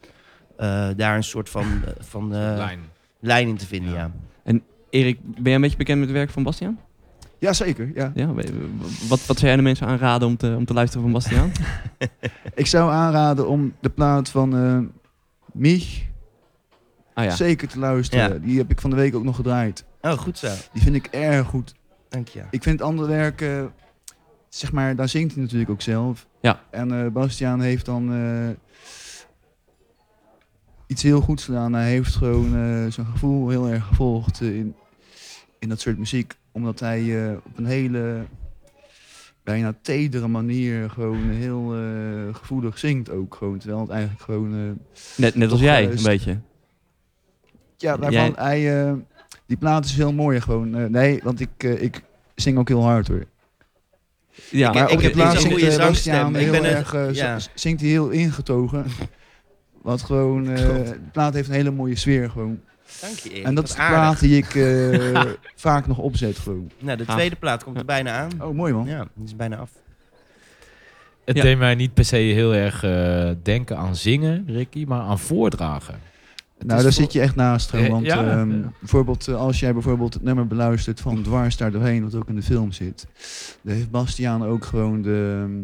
eh, 0.56 0.88
daar 0.96 1.16
een 1.16 1.24
soort 1.24 1.48
van, 1.48 1.64
eh, 1.64 1.92
van 1.98 2.34
eh, 2.34 2.38
Lijn. 2.38 2.80
lijn 3.20 3.48
in 3.48 3.56
te 3.56 3.66
vinden. 3.66 3.92
Ja. 3.92 4.10
Ja. 4.44 4.58
Erik, 4.90 5.18
ben 5.22 5.42
jij 5.42 5.54
een 5.54 5.60
beetje 5.60 5.76
bekend 5.76 5.98
met 5.98 6.08
het 6.08 6.16
werk 6.16 6.30
van 6.30 6.42
Bastiaan? 6.42 6.78
Ja, 7.38 7.52
zeker. 7.52 7.90
Ja. 7.94 8.12
Ja, 8.14 8.32
wat, 9.08 9.26
wat 9.26 9.36
zou 9.38 9.46
jij 9.46 9.56
de 9.56 9.62
mensen 9.62 9.86
aanraden 9.86 10.28
om 10.28 10.36
te, 10.36 10.54
om 10.56 10.64
te 10.64 10.72
luisteren 10.72 11.02
van 11.02 11.12
Bastiaan? 11.12 11.52
Ik 12.54 12.66
zou 12.66 12.90
aanraden 12.92 13.48
om 13.48 13.74
de 13.80 13.90
plaat 13.90 14.28
van 14.28 14.56
eh 14.56 14.78
Mich 15.52 16.10
Ah 17.14 17.24
ja. 17.24 17.30
zeker 17.30 17.68
te 17.68 17.78
luisteren. 17.78 18.32
Ja. 18.32 18.38
Die 18.38 18.58
heb 18.58 18.70
ik 18.70 18.80
van 18.80 18.90
de 18.90 18.96
week 18.96 19.14
ook 19.14 19.24
nog 19.24 19.36
gedraaid. 19.36 19.84
Oh, 20.00 20.12
goed 20.12 20.38
zo. 20.38 20.48
Die 20.72 20.82
vind 20.82 20.94
ik 20.96 21.06
erg 21.06 21.46
goed. 21.46 21.74
Dank 22.08 22.28
je. 22.28 22.42
Ik 22.50 22.62
vind 22.62 22.78
het 22.78 22.88
andere 22.88 23.08
werk, 23.08 23.40
eh, 23.40 23.64
zeg 24.54 24.72
maar, 24.72 24.96
daar 24.96 25.08
zingt 25.08 25.34
hij 25.34 25.42
natuurlijk 25.42 25.70
ook 25.70 25.82
zelf. 25.82 26.26
Ja. 26.40 26.62
En 26.70 27.04
eh 27.04 27.10
Bastiaan 27.10 27.60
heeft 27.60 27.84
dan 27.84 28.12
eh, 28.12 28.48
iets 30.86 31.02
heel 31.02 31.20
goeds 31.20 31.44
gedaan. 31.44 31.72
Hij 31.72 31.88
heeft 31.88 32.14
gewoon 32.14 32.46
eh, 32.56 32.92
zijn 32.92 33.06
gevoel 33.06 33.48
heel 33.48 33.68
erg 33.68 33.86
gevolgd 33.86 34.40
in, 34.40 34.74
in 35.58 35.68
dat 35.68 35.80
soort 35.80 35.98
muziek. 35.98 36.34
Omdat 36.52 36.80
hij 36.80 37.34
op 37.36 37.58
een 37.58 37.66
hele 37.66 38.24
bijna 39.42 39.74
tedere 39.82 40.28
manier 40.28 40.90
gewoon 40.90 41.30
heel 41.30 41.74
gevoelig 42.32 42.78
zingt 42.78 43.10
ook 43.10 43.34
gewoon. 43.34 43.58
Terwijl 43.58 43.80
het 43.80 43.90
eigenlijk 43.90 44.22
gewoon... 44.22 44.78
Net, 45.16 45.34
net 45.34 45.50
als 45.50 45.60
jij, 45.60 45.90
een 45.90 46.02
beetje. 46.02 46.38
Ja, 47.76 47.96
daarvan, 47.96 48.34
Jij- 48.36 48.60
hij, 48.60 48.96
die 49.46 49.56
plaat 49.56 49.84
is 49.84 49.92
veel 49.92 50.12
mooier 50.12 50.42
gewoon. 50.42 50.90
Nee, 50.90 51.20
want 51.22 51.40
ik, 51.40 51.62
ik 51.62 52.02
zing 52.34 52.58
ook 52.58 52.68
heel 52.68 52.82
hard 52.82 53.08
hoor. 53.08 53.24
Ja, 54.50 54.68
Ik- 54.68 54.74
maar 54.74 54.90
ik 54.90 54.96
op 54.96 55.02
heb 55.02 55.12
zo'n 55.14 55.30
zingt 55.30 55.42
goede 55.46 55.58
zangstem. 55.70 55.86
Bastiaan 55.88 56.36
Ik 56.36 56.42
heel 56.42 56.50
ben 56.52 56.64
erg, 56.64 56.94
eh, 56.94 57.12
ja. 57.12 57.38
zingt 57.54 57.80
hij 57.80 57.90
heel 57.90 58.08
ingetogen. 58.08 58.84
Wat 59.82 60.02
gewoon, 60.02 60.48
eh, 60.50 60.56
de 60.56 60.98
plaat 61.12 61.34
heeft 61.34 61.48
een 61.48 61.54
hele 61.54 61.70
mooie 61.70 61.96
sfeer 61.96 62.30
gewoon. 62.30 62.60
Dank 63.00 63.14
je, 63.18 63.30
Erik. 63.30 63.44
en 63.44 63.54
dat 63.54 63.62
Wat 63.62 63.70
is 63.70 63.76
de 63.76 63.82
aardig. 63.82 63.98
plaat 64.00 64.20
die 64.20 64.36
ik 64.36 64.54
eh, 64.54 65.22
vaak 65.54 65.86
nog 65.86 65.98
opzet 65.98 66.38
gewoon. 66.38 66.70
Nou, 66.78 66.96
de 66.98 67.04
Ah. 67.06 67.14
tweede 67.14 67.36
plaat 67.36 67.64
komt 67.64 67.78
er 67.78 67.84
bijna 67.84 68.12
aan. 68.18 68.30
Oh, 68.42 68.54
mooi 68.54 68.72
man. 68.72 68.86
Ja, 68.86 69.06
die 69.14 69.24
is 69.24 69.36
bijna 69.36 69.56
af. 69.56 69.70
Het 71.24 71.36
Ja. 71.36 71.42
deed 71.42 71.58
mij 71.58 71.74
niet 71.74 71.94
per 71.94 72.04
se 72.04 72.16
heel 72.16 72.54
erg 72.54 72.80
denken 73.42 73.76
aan 73.76 73.96
zingen, 73.96 74.44
Ricky, 74.46 74.84
maar 74.88 75.00
aan 75.00 75.18
voordragen. 75.18 75.94
Nou, 76.66 76.82
daar 76.82 76.92
zit 76.92 77.12
je 77.12 77.20
echt 77.20 77.34
naast. 77.36 77.72
Eh, 77.74 77.88
Want 77.88 78.06
ja, 78.06 78.30
ehm, 78.30 78.50
ja. 78.62 78.72
bijvoorbeeld, 78.78 79.28
eh, 79.28 79.34
als 79.36 79.60
jij 79.60 79.72
bijvoorbeeld 79.72 80.14
het 80.14 80.22
nummer 80.22 80.46
beluistert 80.46 81.00
van 81.00 81.22
Dwars 81.22 81.56
daar 81.56 81.70
doorheen, 81.72 82.02
wat 82.02 82.14
ook 82.14 82.28
in 82.28 82.34
de 82.34 82.42
film 82.42 82.72
zit. 82.72 83.06
Daar 83.62 83.74
heeft 83.74 83.90
Bastiaan 83.90 84.44
ook 84.44 84.64
gewoon 84.64 85.02
de, 85.02 85.40
ehm, 85.44 85.60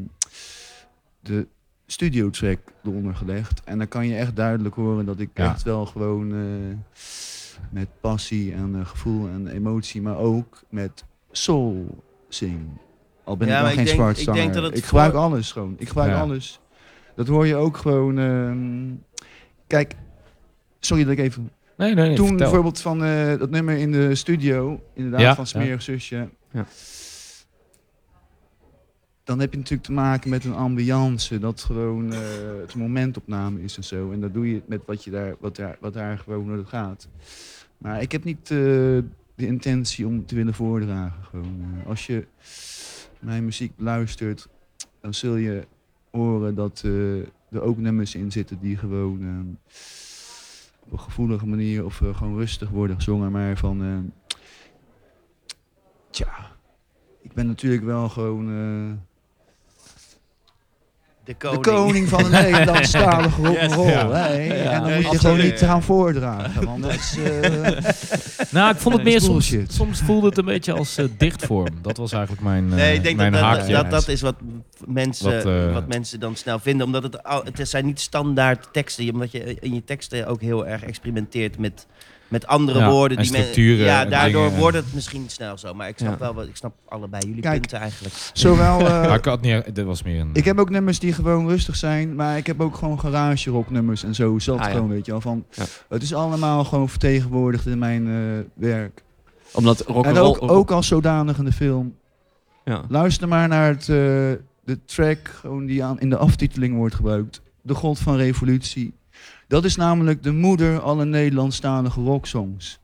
de 1.20 1.46
studio 1.86 2.30
track 2.30 2.58
eronder 2.84 3.14
gelegd. 3.14 3.60
En 3.64 3.78
dan 3.78 3.88
kan 3.88 4.06
je 4.06 4.14
echt 4.16 4.36
duidelijk 4.36 4.74
horen 4.74 5.06
dat 5.06 5.18
ik 5.20 5.30
Ja. 5.34 5.50
echt 5.50 5.62
wel 5.62 5.86
gewoon 5.86 6.32
eh, 6.32 6.38
met 7.70 7.88
passie 8.00 8.52
en 8.54 8.86
gevoel 8.86 9.28
en 9.28 9.46
emotie, 9.48 10.02
maar 10.02 10.16
ook 10.16 10.62
met 10.70 11.04
soul 11.30 12.02
zing. 12.28 12.58
Al 13.24 13.36
ben 13.36 13.48
ik 13.48 13.58
nog 13.58 13.68
ik 13.68 13.74
geen 13.74 13.88
zwart 13.88 14.20
ik 14.20 14.32
denk 14.32 14.54
dat 14.54 14.62
het 14.62 14.72
Ik 14.76 14.78
voor- 14.84 14.88
gebruik 15.00 15.14
alles 15.14 15.52
gewoon. 15.52 15.74
Ik 15.78 15.88
gebruik 15.88 16.14
alles. 16.16 16.60
Dat 17.14 17.26
hoor 17.26 17.46
je 17.46 17.56
ook 17.56 17.76
gewoon. 17.76 18.18
ehm, 18.18 18.94
kijk, 19.66 19.94
sorry 20.80 21.04
dat 21.04 21.12
ik 21.12 21.18
even 21.18 21.50
Nee, 21.76 21.94
nee, 21.94 22.06
nee, 22.06 22.16
toen 22.16 22.26
vertel. 22.26 22.46
bijvoorbeeld 22.46 22.80
van 22.80 23.04
eh, 23.04 23.38
dat 23.38 23.50
nummer 23.50 23.76
in 23.76 23.92
de 23.92 24.14
studio, 24.14 24.80
inderdaad, 24.94 25.20
Ja, 25.20 25.34
van 25.34 25.46
Smerig 25.46 25.82
Zusje. 25.82 26.28
Ja. 26.52 26.66
Dan 29.24 29.40
heb 29.40 29.50
je 29.50 29.56
natuurlijk 29.58 29.86
te 29.86 29.92
maken 29.92 30.30
met 30.30 30.44
een 30.44 30.54
ambiance, 30.54 31.38
dat 31.38 31.60
gewoon 31.62 32.12
eh, 32.12 32.18
het 32.60 32.74
momentopname 32.74 33.62
is 33.62 33.76
en 33.76 33.84
zo. 33.84 34.12
En 34.12 34.20
dat 34.20 34.34
doe 34.34 34.50
je 34.50 34.62
met 34.66 34.80
wat, 34.86 35.04
je 35.04 35.10
daar, 35.10 35.34
wat, 35.40 35.56
daar, 35.56 35.76
wat 35.80 35.92
daar 35.92 36.18
gewoon 36.18 36.46
door 36.46 36.66
gaat. 36.66 37.08
Maar 37.78 38.02
ik 38.02 38.12
heb 38.12 38.24
niet 38.24 38.50
eh, 38.50 38.56
de 39.34 39.46
intentie 39.46 40.06
om 40.06 40.26
te 40.26 40.34
willen 40.34 40.54
voordragen. 40.54 41.24
Gewoon. 41.24 41.82
als 41.86 42.06
je 42.06 42.26
mijn 43.20 43.44
muziek 43.44 43.72
luistert, 43.76 44.48
dan 45.00 45.14
zul 45.14 45.36
je 45.36 45.66
horen 46.10 46.54
dat 46.54 46.82
eh, 46.84 47.18
er 47.50 47.60
ook 47.60 47.78
nummers 47.78 48.14
in 48.14 48.32
zitten 48.32 48.58
die 48.60 48.76
gewoon 48.76 49.20
eh, 49.22 49.72
op 50.90 50.98
gevoelige 50.98 51.46
manier 51.46 51.84
of 51.84 52.00
eh, 52.00 52.16
gewoon 52.16 52.36
rustig 52.36 52.70
worden 52.70 52.96
gezongen. 52.96 53.32
Maar 53.32 53.56
van, 53.56 53.82
eh, 53.82 53.98
tja, 56.10 56.56
ik 57.22 57.32
ben 57.32 57.46
natuurlijk 57.46 57.84
wel 57.84 58.08
gewoon 58.08 58.46
De 61.28 61.34
de 61.50 61.58
koning. 61.60 62.08
van 62.08 62.22
de 62.22 62.28
Nederlandstalige 62.50 63.42
rock'n'roll. 63.42 63.86
Yes, 63.86 63.92
ja. 63.92 64.10
hè? 64.10 64.36
Ja, 64.36 64.72
en 64.72 64.80
dan 64.80 64.90
ja, 64.90 64.96
moet 65.00 65.10
je 65.10 65.18
gewoon 65.18 65.38
niet 65.38 65.58
gaan 65.58 65.82
voordragen, 65.82 66.64
want 66.64 66.82
dat 66.82 66.92
is... 66.92 67.16
eh, 67.18 67.50
Nou, 68.50 68.70
ik 68.74 68.76
vond 68.80 68.94
het 68.94 69.04
Nee, 69.04 69.12
meer 69.12 69.20
soms, 69.20 69.54
soms 69.68 70.00
voelde 70.00 70.26
het 70.28 70.38
een 70.38 70.44
beetje 70.44 70.72
als 70.72 70.96
eh, 70.96 71.04
dichtvorm. 71.18 71.78
Dat 71.82 71.96
was 71.96 72.12
eigenlijk 72.12 72.42
mijn, 72.42 72.70
eh, 72.70 72.76
Nee, 72.76 72.94
ik 72.94 73.02
denk 73.02 73.16
mijn 73.16 73.32
dat 73.32 73.40
dat, 73.40 73.50
haakje. 73.50 73.72
dat, 73.72 73.90
dat 73.90 74.08
is 74.08 74.20
wat 74.20 74.34
mensen, 74.86 75.32
Wat, 75.34 75.72
wat, 75.72 75.88
mensen 75.88 76.20
dan 76.20 76.36
snel 76.36 76.58
vinden. 76.58 76.86
Omdat 76.86 77.02
het, 77.02 77.18
het 77.54 77.68
zijn 77.68 77.86
niet 77.86 78.00
standaard 78.00 78.68
teksten. 78.72 79.12
Omdat 79.12 79.32
je 79.32 79.56
in 79.60 79.74
je 79.74 79.84
teksten 79.84 80.26
ook 80.26 80.40
heel 80.40 80.66
erg 80.66 80.82
experimenteert 80.82 81.58
met, 81.58 81.86
met 82.28 82.46
andere 82.46 82.78
Ja, 82.78 82.90
woorden. 82.90 83.16
en 83.18 83.22
die 83.22 83.32
men- 83.32 83.76
ja, 83.76 84.04
daardoor 84.04 84.44
dingen. 84.44 84.58
wordt 84.58 84.76
het 84.76 84.94
misschien 84.94 85.24
snel 85.26 85.58
zo. 85.58 85.74
Maar 85.74 85.88
ik 85.88 85.98
snap 85.98 86.12
Ja. 86.12 86.18
wel 86.18 86.34
wat, 86.34 86.46
ik 86.46 86.56
snap 86.56 86.74
allebei 86.88 87.26
jullie 87.26 87.42
Kijk. 87.42 87.60
punten 87.60 87.78
eigenlijk. 87.78 88.14
zowel... 88.32 88.78
eh, 88.86 88.86
Maar 88.86 89.14
ik 89.18 89.24
had 89.24 89.40
niet, 89.40 89.74
dit 89.74 89.84
was 89.84 90.02
meer 90.02 90.20
een... 90.20 90.30
Ik 90.32 90.44
heb 90.44 90.58
ook 90.58 90.70
nummers 90.70 90.98
die 90.98 91.12
gewoon 91.12 91.48
rustig 91.48 91.76
zijn, 91.76 92.14
maar 92.14 92.36
ik 92.36 92.46
heb 92.46 92.60
ook 92.60 92.76
gewoon 92.76 93.00
garage 93.00 93.50
rock 93.50 93.70
nummers 93.70 94.04
en 94.04 94.14
zo 94.14 94.38
zat 94.38 94.58
Ah, 94.58 94.64
ja. 94.66 94.70
gewoon, 94.70 94.88
weet 94.88 95.04
je 95.06 95.10
wel. 95.12 95.20
Van, 95.20 95.44
Ja. 95.50 95.64
Het 95.88 96.02
is 96.02 96.14
allemaal 96.14 96.64
gewoon 96.64 96.88
vertegenwoordigd 96.88 97.66
in 97.66 97.78
mijn 97.78 98.06
eh, 98.06 98.44
werk. 98.54 99.02
Omdat 99.52 99.80
rock 99.86 100.04
en 100.04 100.16
ook, 100.16 100.50
ook 100.50 100.70
als 100.70 100.86
zodanig 100.86 101.38
in 101.38 101.44
de 101.44 101.52
film. 101.52 101.94
Ja. 102.64 102.82
Luister 102.88 103.28
maar 103.28 103.48
naar 103.48 103.68
het, 103.68 103.80
eh, 103.80 103.86
de 104.64 104.78
track 104.84 105.28
gewoon 105.40 105.66
die 105.66 105.84
aan, 105.84 106.00
in 106.00 106.10
de 106.10 106.16
aftiteling 106.16 106.76
wordt 106.76 106.94
gebruikt. 106.94 107.40
De 107.62 107.74
God 107.74 107.98
van 107.98 108.16
Revolutie. 108.16 108.94
Dat 109.48 109.64
is 109.64 109.76
namelijk 109.76 110.22
de 110.22 110.32
moeder 110.32 110.80
alle 110.80 111.04
Nederlandstalige 111.04 112.00
rocksongs. 112.00 112.78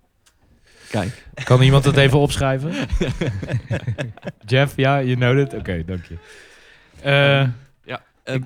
Kijk. 0.91 1.27
Kan 1.45 1.63
iemand 1.63 1.85
het 1.85 1.97
even 1.97 2.19
opschrijven? 2.19 2.73
Jeff, 4.47 4.77
ja, 4.77 5.03
you 5.03 5.17
know 5.17 5.39
it? 5.39 5.55
Oké, 5.55 5.85
dank 5.85 6.05
je. 6.05 6.17
Eh, 7.01 7.49
Eh, 8.25 8.41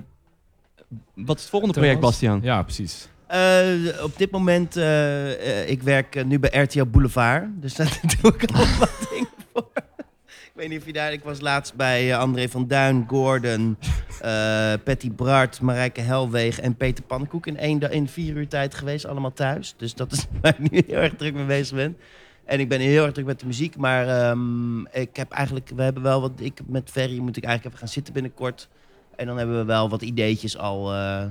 wat 1.13 1.35
is 1.35 1.41
het 1.41 1.51
volgende 1.51 1.73
project, 1.75 1.99
Bastiaan? 1.99 2.39
Ja, 2.43 2.63
precies. 2.63 3.07
Eh, 3.27 4.03
op 4.03 4.17
dit 4.17 4.31
moment, 4.31 4.75
eh, 4.77 5.69
ik 5.69 5.83
werk 5.83 6.25
nu 6.25 6.39
bij 6.39 6.61
RTL 6.61 6.85
Boulevard. 6.85 7.43
Dus 7.55 7.75
daar 7.79 7.99
doe 8.21 8.33
ik 8.33 8.51
al 8.51 8.65
wat 8.79 9.07
dingen 9.11 9.27
voor. 9.53 9.67
ik 9.73 10.48
weet 10.59 10.69
niet 10.69 10.79
of 10.79 10.85
je 10.85 10.93
daar... 10.93 11.13
Ik 11.13 11.23
was 11.23 11.39
laatst 11.39 11.75
bij 11.75 12.11
eh, 12.11 12.19
André 12.19 12.49
van 12.49 12.67
Duin, 12.67 13.05
Gordon, 13.07 13.77
eh 14.21 14.73
Patty 14.83 15.11
Bart, 15.11 15.61
Marijke 15.61 16.01
Helweg 16.01 16.59
en 16.59 16.75
Peter 16.75 17.03
Pannenkoek 17.03 17.47
in, 17.47 17.57
één, 17.57 17.79
in 17.79 18.07
vier 18.07 18.35
uur 18.35 18.47
tijd 18.47 18.75
geweest. 18.75 19.05
Allemaal 19.05 19.33
thuis. 19.33 19.73
Dus 19.77 19.95
dat 19.95 20.11
is 20.11 20.25
waar 20.41 20.55
ik 20.59 20.71
nu 20.71 20.83
heel 20.87 20.97
erg 20.97 21.15
druk 21.15 21.33
mee 21.33 21.45
bezig 21.45 21.75
ben. 21.75 21.97
En 22.45 22.59
ik 22.59 22.69
ben 22.69 22.79
heel 22.79 23.03
erg 23.03 23.13
druk 23.13 23.25
met 23.25 23.39
de 23.39 23.45
muziek. 23.45 23.77
Maar 23.77 24.07
ehm, 24.07 24.85
ik 24.85 25.15
heb 25.15 25.31
eigenlijk... 25.31 25.71
We 25.75 25.81
hebben 25.81 26.03
wel 26.03 26.21
wat... 26.21 26.31
Ik, 26.35 26.59
met 26.65 26.89
Ferry 26.89 27.19
moet 27.19 27.37
ik 27.37 27.43
eigenlijk 27.43 27.65
even 27.65 27.87
gaan 27.87 27.93
zitten 27.93 28.13
binnenkort. 28.13 28.69
En 29.15 29.25
dan 29.25 29.37
hebben 29.37 29.57
we 29.57 29.65
wel 29.65 29.89
wat 29.89 30.01
ideetjes 30.01 30.57
al 30.57 30.93
eh, 30.93 31.25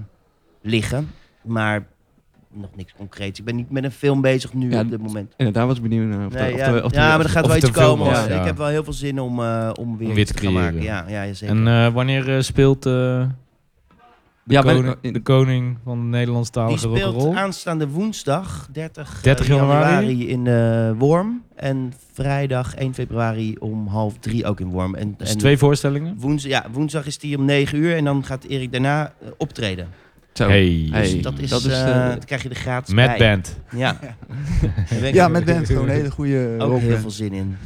liggen. 0.62 1.10
Maar 1.42 1.86
nog 2.52 2.70
niks 2.76 2.92
concreets. 2.96 3.38
Ik 3.38 3.44
ben 3.44 3.56
niet 3.56 3.70
met 3.70 3.84
een 3.84 3.90
film 3.90 4.20
bezig 4.20 4.54
nu 4.54 4.70
Ja, 4.70 4.80
op 4.80 4.90
dit 4.90 5.02
moment. 5.02 5.34
En 5.36 5.52
daar 5.52 5.66
was 5.66 5.76
ik 5.76 5.82
benieuwd 5.82 6.08
naar. 6.16 6.26
Of 6.26 6.32
Nee, 6.32 6.46
de- 6.46 6.52
of 6.52 6.58
ja, 6.58 6.72
de- 6.72 6.84
of 6.84 6.90
de- 6.90 6.98
ja, 6.98 7.08
maar 7.16 7.24
er 7.24 7.30
gaat 7.30 7.46
wel 7.46 7.56
iets 7.56 7.70
komen. 7.70 8.06
was, 8.06 8.18
hoor. 8.18 8.28
ja. 8.28 8.38
Ik 8.40 8.46
heb 8.46 8.56
wel 8.56 8.66
heel 8.66 8.84
veel 8.84 8.92
zin 8.92 9.20
om, 9.20 9.40
eh, 9.42 9.70
om 9.74 9.96
weer 9.96 10.08
Om 10.08 10.14
weer 10.14 10.22
iets 10.22 10.30
te 10.32 10.36
te 10.38 10.44
gaan 10.44 10.52
maken. 10.52 10.78
creëren. 10.78 11.06
Ja, 11.08 11.24
ja, 11.24 11.32
zeker. 11.34 11.56
En 11.56 11.68
eh, 11.68 11.92
wanneer 11.92 12.36
eh, 12.36 12.40
speelt 12.42 12.86
eh, 12.86 12.92
de, 12.92 14.54
Ja, 14.54 14.62
ben- 14.62 14.74
koning, 14.74 15.12
de 15.14 15.20
koning 15.22 15.76
van 15.84 15.94
de 15.96 16.00
Die 16.02 16.10
Nederlandstalige 16.10 16.78
speelt 16.78 16.98
rock'n'roll? 17.14 17.36
aanstaande 17.36 17.88
woensdag 17.88 18.68
30, 18.72 19.20
30 19.22 19.48
eh, 19.48 19.54
januari? 19.56 20.28
in 20.28 20.46
eh, 20.46 20.90
Worm. 20.98 21.42
En 21.54 21.92
vrijdag 22.12 22.74
1 22.74 22.94
februari 22.94 23.56
om 23.58 23.86
half 23.86 24.18
drie 24.18 24.46
ook 24.46 24.60
in 24.60 24.68
Worm. 24.70 24.94
En, 24.94 25.14
Dus 25.16 25.30
en 25.32 25.38
twee 25.38 25.58
voorstellingen? 25.58 26.14
woensdag, 26.18 26.50
ja, 26.50 26.66
woensdag 26.72 27.06
is 27.06 27.18
die 27.18 27.38
om 27.38 27.44
9 27.44 27.78
uur. 27.78 27.96
En 27.96 28.04
dan 28.04 28.24
gaat 28.24 28.44
Erik 28.44 28.72
daarna 28.72 29.12
optreden. 29.36 29.88
Zo. 30.38 30.48
Hey. 30.48 30.88
Hey. 30.90 31.02
Dus 31.02 31.22
dat 31.22 31.38
is, 31.38 31.50
dat 31.50 31.64
is, 31.64 31.82
dat 32.14 32.24
krijg 32.24 32.42
je 32.42 32.48
er 32.48 32.54
gratis 32.56 32.94
Mad 32.94 33.06
bij. 33.06 33.18
Band. 33.18 33.58
Ja. 33.70 33.98
Ja, 35.12 35.28
met 35.28 35.44
band. 35.44 35.66
Gewoon 35.66 35.88
een 35.88 35.94
hele 35.94 36.10
goede 36.10 36.54
ook 36.58 36.80
heel 36.80 36.98
veel 36.98 37.10
zin 37.10 37.32
in. 37.32 37.56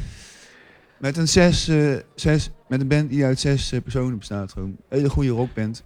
Met 0.98 1.16
een, 1.16 1.28
zes, 1.28 1.68
eh, 1.68 1.94
zes, 2.14 2.50
met 2.68 2.80
een 2.80 2.88
band 2.88 3.10
die 3.10 3.24
uit 3.24 3.40
zes 3.40 3.72
personen 3.84 4.18
bestaat. 4.18 4.52
Gewoon. 4.52 4.76
Hele 4.88 5.08
goede 5.10 5.28
rockband. 5.30 5.84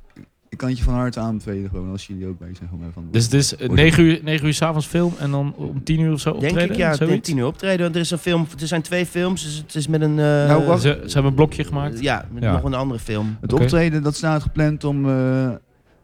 Ik 0.48 0.58
kan 0.58 0.68
het 0.68 0.78
je 0.78 0.84
van 0.84 0.94
harte 0.94 1.20
aanbevelen 1.20 1.70
gewoon, 1.70 1.90
als 1.90 2.06
jullie 2.06 2.26
ook 2.26 2.38
bij 2.38 2.48
zijn. 2.56 2.68
Gewoon 2.68 2.92
van 2.92 3.08
Dus 3.10 3.24
het 3.24 3.32
is 3.32 3.56
eh, 3.56 3.68
9 3.68 4.04
uur, 4.04 4.20
9 4.22 4.46
uur 4.46 4.54
s'avonds 4.54 4.86
film 4.86 5.14
en 5.18 5.30
dan 5.30 5.54
om 5.56 5.84
10 5.84 6.00
uur 6.00 6.12
of 6.12 6.20
zo 6.20 6.30
optreden? 6.30 6.56
Denk 6.58 6.70
ik, 6.70 6.76
ja. 6.76 6.94
Zoiets? 6.94 7.28
tien 7.28 7.36
uur 7.38 7.46
optreden. 7.46 7.80
Want 7.82 7.94
er, 7.94 8.00
is 8.00 8.10
een 8.10 8.18
film, 8.18 8.46
er 8.60 8.66
zijn 8.66 8.82
twee 8.82 9.06
films, 9.06 9.42
dus 9.44 9.56
het 9.56 9.74
is 9.74 9.86
met 9.88 10.00
een... 10.00 10.18
eh, 10.18 10.24
Nou, 10.24 10.64
wacht. 10.64 10.82
Ze, 10.82 10.88
ze 11.06 11.12
hebben 11.12 11.24
een 11.30 11.34
blokje 11.34 11.64
gemaakt. 11.64 12.00
Ja, 12.00 12.26
met 12.32 12.42
Ja. 12.42 12.52
nog 12.52 12.62
een 12.64 12.74
andere 12.74 13.00
film. 13.00 13.36
Het 13.40 13.52
optreden 13.52 14.02
dat 14.02 14.16
staat 14.16 14.42
gepland 14.42 14.84
om 14.84 15.08
eh, 15.08 15.48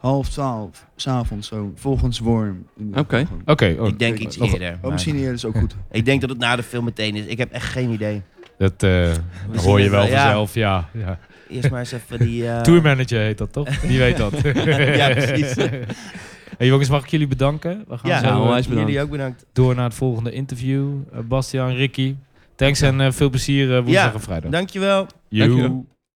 half 0.02 0.28
twaalf 0.28 0.86
s'avonds 0.96 1.48
zo, 1.48 1.72
volgens 1.74 2.18
Worm. 2.18 2.66
Oké. 2.94 3.18
geval. 3.18 3.38
Oké, 3.44 3.76
oh, 3.78 3.88
ik 3.88 3.98
denk 3.98 4.18
iets 4.18 4.38
eerder. 4.38 4.72
Oh, 4.74 4.82
maar- 4.82 4.92
misschien 4.92 5.16
eerder 5.16 5.32
is 5.32 5.44
ook 5.44 5.56
goed. 5.58 5.74
Ik 5.90 6.04
denk 6.04 6.20
dat 6.20 6.30
het 6.30 6.38
na 6.38 6.56
de 6.56 6.62
film 6.62 6.84
meteen 6.84 7.16
is. 7.16 7.24
Ik 7.26 7.38
heb 7.38 7.52
echt 7.52 7.66
geen 7.66 7.90
idee. 7.90 8.22
dat 8.58 8.82
eh, 8.82 9.10
hoor 9.56 9.80
je 9.80 9.90
wel 9.90 10.00
het 10.00 10.08
wel, 10.10 10.18
ja. 10.18 10.22
vanzelf, 10.22 10.54
ja. 10.54 10.88
ja. 10.92 11.18
Eerst 11.48 11.70
maar 11.70 11.78
eens 11.80 11.92
even 11.92 12.18
die... 12.18 12.48
eh, 12.48 12.60
Tourmanager 12.68 13.20
heet 13.20 13.38
dat 13.38 13.52
toch? 13.52 13.68
Die 13.80 13.98
weet 13.98 14.16
dat. 14.16 14.32
Ja, 14.96 15.10
precies. 15.10 15.54
Hey 16.58 16.66
jongens, 16.66 16.88
mag 16.88 17.02
ik 17.02 17.08
jullie 17.10 17.26
bedanken? 17.26 17.84
We 17.88 17.98
gaan 17.98 18.10
Ja, 18.10 18.18
zo 18.18 18.26
Ja, 18.26 18.32
eh, 18.32 18.40
bedankt. 18.44 18.66
jullie 18.68 19.00
ook 19.00 19.10
bedankt. 19.10 19.44
door 19.52 19.74
naar 19.74 19.84
het 19.84 19.94
volgende 19.94 20.32
interview. 20.32 20.88
Eh, 21.12 21.18
Bastiaan, 21.20 21.74
Ricky. 21.74 22.14
Thanks 22.56 22.80
en 22.80 23.00
eh, 23.00 23.12
veel 23.12 23.30
plezier 23.30 23.82
woensdag 23.82 24.04
Ja, 24.04 24.12
en 24.14 24.20
vrijdag. 24.20 24.50
Dankjewel. 24.50 25.06
Joe. 25.28 25.46
Dankjewel. 25.48 25.86